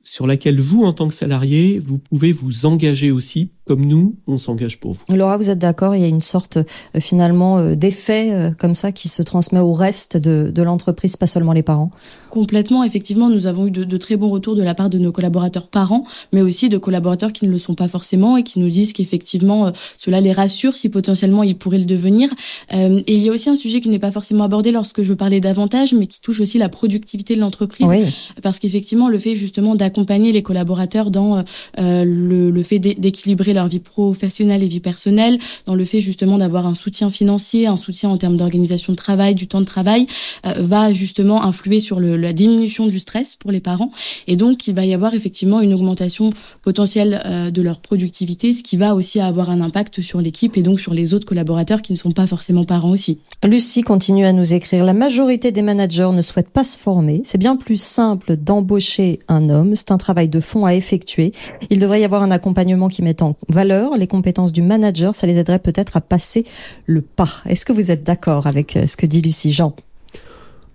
sur 0.07 0.25
laquelle 0.25 0.61
vous, 0.61 0.85
en 0.85 0.93
tant 0.93 1.09
que 1.09 1.13
salarié, 1.13 1.79
vous 1.79 1.97
pouvez 1.97 2.31
vous 2.31 2.65
engager 2.65 3.11
aussi 3.11 3.51
comme 3.67 3.85
nous, 3.85 4.15
on 4.27 4.37
s'engage 4.37 4.79
pour 4.79 4.93
vous. 4.93 5.15
Laura, 5.15 5.37
vous 5.37 5.49
êtes 5.49 5.59
d'accord 5.59 5.93
Il 5.93 6.01
y 6.01 6.05
a 6.05 6.07
une 6.07 6.21
sorte 6.21 6.57
euh, 6.57 6.63
finalement 6.99 7.57
euh, 7.57 7.75
d'effet 7.75 8.31
euh, 8.31 8.51
comme 8.57 8.73
ça 8.73 8.93
qui 8.93 9.09
se 9.09 9.21
transmet 9.21 9.59
au 9.59 9.73
reste 9.73 10.15
de, 10.15 10.49
de 10.53 10.63
l'entreprise, 10.63 11.17
pas 11.17 11.27
seulement 11.27 11.51
les 11.51 11.63
parents? 11.63 11.91
Complètement, 12.29 12.83
effectivement, 12.85 13.29
nous 13.29 13.45
avons 13.45 13.67
eu 13.67 13.71
de, 13.71 13.83
de, 13.83 13.97
très 13.97 14.15
bons 14.15 14.29
retours 14.29 14.55
de 14.55 14.63
la 14.63 14.73
part 14.73 14.89
de 14.89 14.97
nos 14.97 15.11
collaborateurs 15.11 15.67
parents, 15.67 16.05
mais 16.31 16.41
aussi 16.41 16.69
de 16.69 16.77
collaborateurs 16.77 17.33
qui 17.33 17.45
ne 17.45 17.51
le 17.51 17.57
sont 17.57 17.75
pas 17.75 17.89
forcément 17.89 18.37
et 18.37 18.43
qui 18.43 18.59
nous 18.59 18.69
disent 18.69 18.93
qu'effectivement 18.93 19.71
cela 19.97 20.21
les 20.21 20.31
rassure 20.31 20.75
si 20.75 20.87
potentiellement 20.87 21.43
ils 21.43 21.57
pourraient 21.57 21.77
le 21.77 21.85
devenir. 21.85 22.29
Et 22.71 23.15
il 23.15 23.23
y 23.23 23.29
a 23.29 23.31
aussi 23.31 23.49
un 23.49 23.55
sujet 23.55 23.81
qui 23.81 23.89
n'est 23.89 23.99
pas 23.99 24.11
forcément 24.11 24.43
abordé 24.43 24.71
lorsque 24.71 25.01
je 25.01 25.13
parlais 25.13 25.39
davantage, 25.39 25.93
mais 25.93 26.05
qui 26.05 26.21
touche 26.21 26.41
aussi 26.41 26.57
la 26.57 26.69
productivité 26.69 27.35
de 27.35 27.39
l'entreprise, 27.39 27.87
oui. 27.87 28.13
parce 28.43 28.59
qu'effectivement 28.59 29.09
le 29.09 29.19
fait 29.19 29.35
justement 29.35 29.75
d'accompagner 29.75 29.96
les 30.07 30.43
collaborateurs 30.43 31.11
dans 31.11 31.43
euh, 31.79 32.03
le, 32.03 32.49
le 32.49 32.63
fait 32.63 32.79
d'équilibrer 32.79 33.53
leur 33.53 33.67
vie 33.67 33.79
professionnelle 33.79 34.63
et 34.63 34.67
vie 34.67 34.79
personnelle, 34.79 35.39
dans 35.65 35.75
le 35.75 35.85
fait 35.85 36.01
justement 36.01 36.37
d'avoir 36.37 36.65
un 36.65 36.75
soutien 36.75 37.09
financier, 37.09 37.67
un 37.67 37.77
soutien 37.77 38.09
en 38.09 38.17
termes 38.17 38.37
d'organisation 38.37 38.93
de 38.93 38.97
travail, 38.97 39.35
du 39.35 39.47
temps 39.47 39.61
de 39.61 39.65
travail, 39.65 40.07
euh, 40.45 40.53
va 40.57 40.91
justement 40.91 41.43
influer 41.43 41.79
sur 41.79 41.99
la 41.99 42.33
diminution 42.33 42.87
du 42.87 42.99
stress 42.99 43.35
pour 43.35 43.51
les 43.51 43.59
parents. 43.59 43.91
Et 44.27 44.35
donc, 44.35 44.67
il 44.67 44.75
va 44.75 44.85
y 44.85 44.93
avoir 44.93 45.13
effectivement 45.13 45.61
une 45.61 45.73
augmentation 45.73 46.31
potentielle 46.61 47.21
euh, 47.25 47.51
de 47.51 47.61
leur 47.61 47.79
productivité, 47.79 48.53
ce 48.53 48.63
qui 48.63 48.77
va 48.77 48.95
aussi 48.95 49.19
avoir 49.19 49.49
un 49.49 49.61
impact 49.61 50.01
sur 50.01 50.21
l'équipe 50.21 50.57
et 50.57 50.63
donc 50.63 50.79
sur 50.79 50.93
les 50.93 51.13
autres 51.13 51.25
collaborateurs 51.25 51.81
qui 51.81 51.93
ne 51.93 51.97
sont 51.97 52.11
pas 52.11 52.27
forcément 52.27 52.65
parents 52.65 52.91
aussi. 52.91 53.19
Lucie 53.43 53.81
continue 53.81 54.25
à 54.25 54.33
nous 54.33 54.53
écrire. 54.53 54.83
La 54.83 54.93
majorité 54.93 55.51
des 55.51 55.61
managers 55.61 56.09
ne 56.13 56.21
souhaitent 56.21 56.49
pas 56.49 56.63
se 56.63 56.77
former. 56.77 57.21
C'est 57.23 57.37
bien 57.37 57.55
plus 57.55 57.81
simple 57.81 58.35
d'embaucher 58.35 59.19
un 59.27 59.49
homme. 59.49 59.75
C'est 59.87 59.93
un 59.93 59.97
travail 59.97 60.27
de 60.27 60.41
fond 60.41 60.65
à 60.65 60.75
effectuer. 60.75 61.31
Il 61.69 61.79
devrait 61.79 62.01
y 62.01 62.03
avoir 62.03 62.21
un 62.21 62.29
accompagnement 62.29 62.89
qui 62.89 63.01
met 63.01 63.21
en 63.21 63.37
valeur 63.47 63.95
les 63.95 64.07
compétences 64.07 64.51
du 64.51 64.61
manager, 64.61 65.15
ça 65.15 65.27
les 65.27 65.37
aiderait 65.37 65.59
peut-être 65.59 65.95
à 65.95 66.01
passer 66.01 66.43
le 66.85 67.01
pas. 67.01 67.29
Est-ce 67.45 67.65
que 67.65 67.71
vous 67.71 67.89
êtes 67.89 68.03
d'accord 68.03 68.47
avec 68.47 68.75
euh, 68.75 68.85
ce 68.85 68.97
que 68.97 69.05
dit 69.05 69.21
Lucie 69.21 69.53
Jean? 69.53 69.73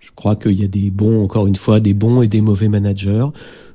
Je 0.01 0.11
crois 0.17 0.35
qu'il 0.35 0.59
y 0.59 0.65
a 0.65 0.69
des 0.69 0.91
bons, 0.91 1.23
encore 1.23 1.47
une 1.47 1.57
fois, 1.57 1.79
des 1.79 1.93
bons 1.93 2.23
et 2.23 2.27
des 2.27 2.41
mauvais 2.41 2.69
managers. 2.69 3.27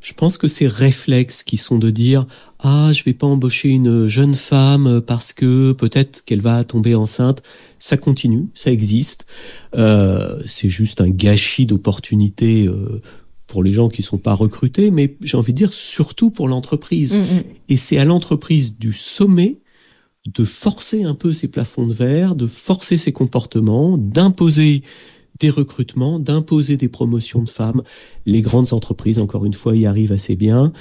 Je 0.02 0.13
pense 0.13 0.39
que 0.39 0.47
ces 0.47 0.67
réflexes 0.67 1.43
qui 1.43 1.58
sont 1.58 1.78
de 1.78 1.91
dire 1.91 2.26
ah 2.60 2.89
je 2.91 3.04
vais 3.04 3.13
pas 3.13 3.28
embaucher 3.28 3.69
une 3.69 4.08
jeune 4.08 4.34
femme 4.34 5.02
parce 5.06 5.34
que 5.34 5.71
peut-être 5.73 6.26
qu'elle 6.26 6.41
va 6.41 6.63
tomber 6.63 6.95
enceinte, 6.95 7.43
ça 7.78 7.95
continue, 7.97 8.47
ça 8.56 8.71
existe. 8.71 9.28
Euh, 9.76 10.41
c'est 10.47 10.69
juste 10.69 11.00
un 11.00 11.10
gâchis 11.10 11.67
d'opportunités. 11.67 12.65
Euh, 12.67 13.02
pour 13.47 13.63
les 13.63 13.71
gens 13.71 13.89
qui 13.89 14.03
sont 14.03 14.17
pas 14.17 14.33
recrutés, 14.33 14.91
mais 14.91 15.15
j'ai 15.21 15.38
envie 15.38 15.53
de 15.53 15.57
dire 15.57 15.73
surtout 15.73 16.29
pour 16.29 16.47
l'entreprise. 16.47 17.15
Mm 17.15 17.21
-hmm. 17.21 17.43
Et 17.69 17.77
c'est 17.77 17.97
à 17.97 18.05
l'entreprise 18.05 18.77
du 18.77 18.93
sommet 18.93 19.57
de 20.33 20.43
forcer 20.43 21.03
un 21.03 21.15
peu 21.15 21.33
ces 21.33 21.47
plafonds 21.47 21.88
de 21.88 21.93
verre, 21.93 22.36
de 22.36 22.47
forcer 22.47 22.97
ces 22.97 23.13
comportements, 23.13 23.97
d'imposer 23.97 24.83
des 25.39 25.49
recrutements, 25.49 26.19
d'imposer 26.19 26.77
des 26.77 26.89
promotions 26.89 27.43
de 27.43 27.49
femmes. 27.49 27.83
Les 28.25 28.41
grandes 28.41 28.73
entreprises, 28.73 29.19
encore 29.19 29.45
une 29.45 29.53
fois, 29.53 29.75
y 29.75 29.86
arrivent 29.86 30.12
assez 30.12 30.36
bien 30.36 30.73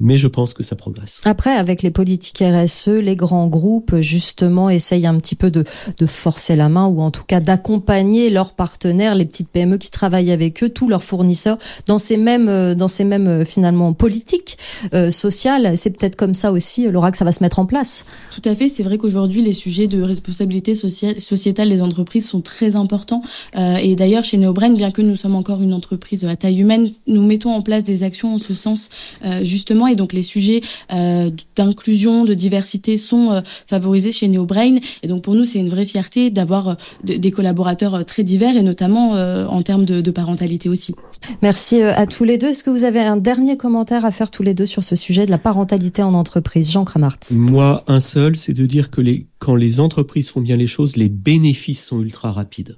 mais 0.00 0.16
je 0.16 0.28
pense 0.28 0.54
que 0.54 0.62
ça 0.62 0.76
progresse. 0.76 1.20
Après, 1.24 1.50
avec 1.50 1.82
les 1.82 1.90
politiques 1.90 2.42
RSE, 2.42 2.88
les 2.88 3.16
grands 3.16 3.48
groupes, 3.48 3.96
justement, 4.00 4.70
essayent 4.70 5.06
un 5.06 5.18
petit 5.18 5.34
peu 5.34 5.50
de, 5.50 5.64
de 5.98 6.06
forcer 6.06 6.54
la 6.54 6.68
main 6.68 6.86
ou 6.86 7.00
en 7.00 7.10
tout 7.10 7.24
cas 7.24 7.40
d'accompagner 7.40 8.30
leurs 8.30 8.52
partenaires, 8.52 9.16
les 9.16 9.24
petites 9.24 9.48
PME 9.48 9.76
qui 9.78 9.90
travaillent 9.90 10.30
avec 10.30 10.62
eux, 10.62 10.68
tous 10.68 10.88
leurs 10.88 11.02
fournisseurs, 11.02 11.58
dans 11.86 11.98
ces 11.98 12.16
mêmes, 12.16 12.74
dans 12.74 12.86
ces 12.86 13.02
mêmes 13.02 13.44
finalement 13.44 13.92
politiques 13.92 14.56
euh, 14.94 15.10
sociales. 15.10 15.76
C'est 15.76 15.90
peut-être 15.90 16.14
comme 16.14 16.34
ça 16.34 16.52
aussi, 16.52 16.88
Laura, 16.88 17.10
que 17.10 17.16
ça 17.16 17.24
va 17.24 17.32
se 17.32 17.42
mettre 17.42 17.58
en 17.58 17.66
place. 17.66 18.04
Tout 18.30 18.48
à 18.48 18.54
fait. 18.54 18.68
C'est 18.68 18.84
vrai 18.84 18.98
qu'aujourd'hui, 18.98 19.42
les 19.42 19.54
sujets 19.54 19.88
de 19.88 20.00
responsabilité 20.00 20.76
sociale, 20.76 21.20
sociétale 21.20 21.68
des 21.70 21.82
entreprises 21.82 22.28
sont 22.28 22.40
très 22.40 22.76
importants. 22.76 23.22
Euh, 23.56 23.76
et 23.76 23.96
d'ailleurs, 23.96 24.24
chez 24.24 24.36
Neobrain, 24.36 24.70
bien 24.70 24.92
que 24.92 25.02
nous 25.02 25.16
sommes 25.16 25.34
encore 25.34 25.60
une 25.60 25.72
entreprise 25.72 26.24
à 26.24 26.36
taille 26.36 26.60
humaine, 26.60 26.90
nous 27.08 27.26
mettons 27.26 27.52
en 27.52 27.62
place 27.62 27.82
des 27.82 28.04
actions 28.04 28.34
en 28.34 28.38
ce 28.38 28.54
sens, 28.54 28.90
euh, 29.24 29.42
justement 29.42 29.87
et 29.88 29.96
donc 29.96 30.12
les 30.12 30.22
sujets 30.22 30.60
euh, 30.92 31.30
d'inclusion, 31.56 32.24
de 32.24 32.34
diversité 32.34 32.96
sont 32.98 33.32
euh, 33.32 33.40
favorisés 33.66 34.12
chez 34.12 34.28
NeoBrain 34.28 34.76
et 35.02 35.08
donc 35.08 35.22
pour 35.22 35.34
nous 35.34 35.44
c'est 35.44 35.58
une 35.58 35.68
vraie 35.68 35.84
fierté 35.84 36.30
d'avoir 36.30 36.68
euh, 36.68 36.74
des 37.04 37.30
collaborateurs 37.30 37.94
euh, 37.94 38.02
très 38.02 38.22
divers 38.22 38.56
et 38.56 38.62
notamment 38.62 39.14
euh, 39.16 39.46
en 39.46 39.62
termes 39.62 39.84
de, 39.84 40.00
de 40.00 40.10
parentalité 40.10 40.68
aussi. 40.68 40.94
Merci 41.42 41.82
à 41.82 42.06
tous 42.06 42.24
les 42.24 42.38
deux. 42.38 42.48
Est-ce 42.48 42.64
que 42.64 42.70
vous 42.70 42.84
avez 42.84 43.00
un 43.00 43.16
dernier 43.16 43.56
commentaire 43.56 44.04
à 44.04 44.10
faire 44.10 44.30
tous 44.30 44.42
les 44.42 44.54
deux 44.54 44.66
sur 44.66 44.84
ce 44.84 44.96
sujet 44.96 45.26
de 45.26 45.30
la 45.30 45.38
parentalité 45.38 46.02
en 46.02 46.14
entreprise 46.14 46.70
Jean 46.70 46.84
Kramart 46.84 47.18
Moi, 47.32 47.84
un 47.86 48.00
seul, 48.00 48.36
c'est 48.36 48.52
de 48.52 48.66
dire 48.66 48.90
que 48.90 49.00
les, 49.00 49.26
quand 49.38 49.54
les 49.54 49.80
entreprises 49.80 50.28
font 50.30 50.40
bien 50.40 50.56
les 50.56 50.66
choses, 50.66 50.96
les 50.96 51.08
bénéfices 51.08 51.84
sont 51.84 52.00
ultra 52.00 52.32
rapides. 52.32 52.76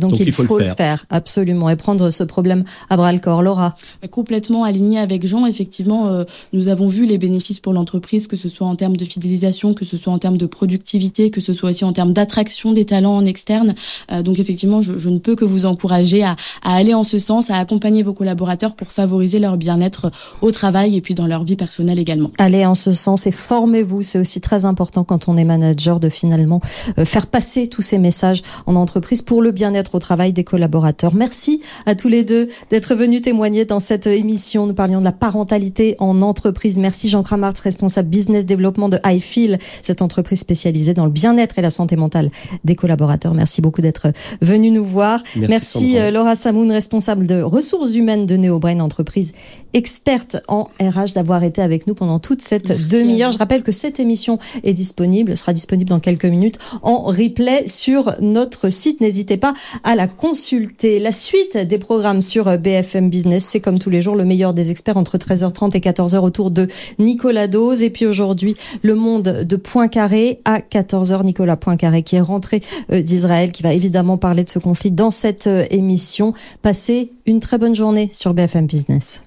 Donc, 0.00 0.10
Donc 0.10 0.20
il, 0.20 0.28
il, 0.28 0.32
faut, 0.32 0.42
le, 0.42 0.64
faire. 0.64 0.70
le 0.70 0.76
faire. 0.76 1.06
absolument, 1.10 1.70
et 1.70 1.76
prendre 1.76 2.10
ce 2.10 2.24
problème 2.24 2.64
à 2.88 2.96
bras 2.96 3.12
le 3.12 3.18
corps. 3.18 3.42
Laura 3.42 3.74
Complètement 4.10 4.64
aligné 4.64 4.98
avec 4.98 5.26
Jean, 5.26 5.46
effectivement, 5.46 6.08
euh, 6.08 6.24
nous 6.52 6.68
avons 6.68 6.88
vu 6.88 7.06
les 7.06 7.18
bénéfices 7.18 7.60
pour 7.60 7.72
l'entreprise, 7.72 8.26
que 8.26 8.36
ce 8.36 8.48
soit 8.48 8.66
en 8.66 8.76
termes 8.76 8.96
de 8.96 9.04
fidélisation, 9.04 9.74
que 9.74 9.84
ce 9.84 9.96
soit 9.96 10.12
en 10.12 10.18
termes 10.18 10.36
de 10.36 10.46
productivité, 10.46 11.30
que 11.30 11.40
ce 11.40 11.52
soit 11.52 11.70
aussi 11.70 11.84
en 11.84 11.92
termes 11.92 12.12
d'attraction 12.12 12.72
des 12.72 12.84
talents 12.84 13.16
en 13.16 13.24
externe. 13.24 13.74
Euh, 14.10 14.22
donc 14.22 14.38
effectivement, 14.38 14.82
je, 14.82 14.98
je, 14.98 15.08
ne 15.08 15.18
peux 15.18 15.36
que 15.36 15.44
vous 15.44 15.66
encourager 15.66 16.22
à, 16.22 16.36
à, 16.62 16.74
aller 16.74 16.94
en 16.94 17.04
ce 17.04 17.18
sens, 17.18 17.50
à 17.50 17.56
accompagner 17.56 18.02
vos 18.02 18.14
collaborateurs 18.14 18.74
pour 18.74 18.92
favoriser 18.92 19.38
leur 19.38 19.56
bien-être 19.56 20.10
au 20.40 20.50
travail 20.50 20.96
et 20.96 21.00
puis 21.00 21.14
dans 21.14 21.26
leur 21.26 21.44
vie 21.44 21.56
personnelle 21.56 21.98
également. 21.98 22.30
Allez 22.38 22.64
en 22.66 22.74
ce 22.74 22.92
sens 22.92 23.26
et 23.26 23.32
formez-vous, 23.32 24.02
c'est 24.02 24.18
aussi 24.18 24.40
très 24.40 24.64
important 24.64 25.04
quand 25.04 25.28
on 25.28 25.36
est 25.36 25.44
manager 25.44 26.00
de 26.00 26.08
finalement 26.08 26.60
euh, 26.98 27.04
faire 27.04 27.26
passer 27.26 27.68
tous 27.68 27.82
ces 27.82 27.98
messages 27.98 28.42
en 28.66 28.76
entreprise 28.76 29.22
pour 29.22 29.42
le 29.42 29.50
bien-être 29.50 29.89
au 29.94 29.98
travail 29.98 30.32
des 30.32 30.44
collaborateurs. 30.44 31.14
Merci 31.14 31.60
à 31.86 31.94
tous 31.94 32.08
les 32.08 32.24
deux 32.24 32.48
d'être 32.70 32.94
venus 32.94 33.22
témoigner 33.22 33.64
dans 33.64 33.80
cette 33.80 34.06
émission. 34.06 34.66
Nous 34.66 34.74
parlions 34.74 35.00
de 35.00 35.04
la 35.04 35.12
parentalité 35.12 35.96
en 35.98 36.20
entreprise. 36.20 36.78
Merci 36.78 37.08
Jean 37.08 37.22
Kramart, 37.22 37.54
responsable 37.62 38.08
business 38.08 38.46
développement 38.46 38.88
de 38.88 38.98
iFeel, 39.04 39.58
cette 39.82 40.02
entreprise 40.02 40.40
spécialisée 40.40 40.94
dans 40.94 41.04
le 41.04 41.10
bien-être 41.10 41.58
et 41.58 41.62
la 41.62 41.70
santé 41.70 41.96
mentale 41.96 42.30
des 42.64 42.74
collaborateurs. 42.74 43.34
Merci 43.34 43.60
beaucoup 43.60 43.82
d'être 43.82 44.12
venu 44.40 44.70
nous 44.70 44.84
voir. 44.84 45.22
Merci, 45.36 45.48
Merci 45.50 45.98
euh, 45.98 46.10
Laura 46.10 46.34
Samoun, 46.34 46.70
responsable 46.72 47.26
de 47.26 47.42
ressources 47.42 47.94
humaines 47.94 48.26
de 48.26 48.36
NeoBrain 48.36 48.80
entreprise, 48.80 49.32
experte 49.72 50.36
en 50.48 50.68
RH, 50.80 51.14
d'avoir 51.14 51.44
été 51.44 51.62
avec 51.62 51.86
nous 51.86 51.94
pendant 51.94 52.18
toute 52.18 52.42
cette 52.42 52.88
demi-heure. 52.88 53.32
Je 53.32 53.38
rappelle 53.38 53.62
que 53.62 53.72
cette 53.72 54.00
émission 54.00 54.38
est 54.64 54.74
disponible, 54.74 55.36
sera 55.36 55.52
disponible 55.52 55.90
dans 55.90 56.00
quelques 56.00 56.24
minutes 56.24 56.58
en 56.82 57.02
replay 57.02 57.66
sur 57.66 58.14
notre 58.20 58.70
site. 58.70 59.00
N'hésitez 59.00 59.36
pas 59.36 59.54
à 59.84 59.94
la 59.94 60.06
consulter. 60.06 60.98
La 60.98 61.12
suite 61.12 61.56
des 61.56 61.78
programmes 61.78 62.20
sur 62.20 62.58
BFM 62.58 63.10
Business, 63.10 63.44
c'est 63.44 63.60
comme 63.60 63.78
tous 63.78 63.90
les 63.90 64.00
jours 64.00 64.16
le 64.16 64.24
meilleur 64.24 64.54
des 64.54 64.70
experts 64.70 64.96
entre 64.96 65.18
13h30 65.18 65.76
et 65.76 65.80
14h 65.80 66.18
autour 66.18 66.50
de 66.50 66.68
Nicolas 66.98 67.48
Dose. 67.48 67.82
Et 67.82 67.90
puis 67.90 68.06
aujourd'hui, 68.06 68.54
le 68.82 68.94
monde 68.94 69.44
de 69.44 69.56
Poincaré 69.56 70.40
à 70.44 70.58
14h. 70.58 71.24
Nicolas 71.24 71.56
Poincaré 71.56 72.02
qui 72.02 72.16
est 72.16 72.20
rentré 72.20 72.62
euh, 72.92 73.02
d'Israël, 73.02 73.52
qui 73.52 73.62
va 73.62 73.72
évidemment 73.72 74.18
parler 74.18 74.44
de 74.44 74.50
ce 74.50 74.58
conflit 74.58 74.90
dans 74.90 75.10
cette 75.10 75.46
euh, 75.46 75.66
émission. 75.70 76.34
Passez 76.62 77.12
une 77.26 77.40
très 77.40 77.58
bonne 77.58 77.74
journée 77.74 78.10
sur 78.12 78.34
BFM 78.34 78.66
Business. 78.66 79.22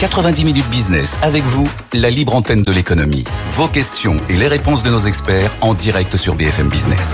90 0.00 0.44
minutes 0.44 0.68
business 0.70 1.18
avec 1.22 1.42
vous, 1.44 1.66
la 1.92 2.10
libre 2.10 2.34
antenne 2.34 2.62
de 2.62 2.72
l'économie. 2.72 3.24
Vos 3.50 3.68
questions 3.68 4.16
et 4.28 4.36
les 4.36 4.48
réponses 4.48 4.82
de 4.82 4.90
nos 4.90 5.00
experts 5.00 5.50
en 5.60 5.72
direct 5.72 6.16
sur 6.16 6.34
BFM 6.34 6.68
Business. 6.68 7.12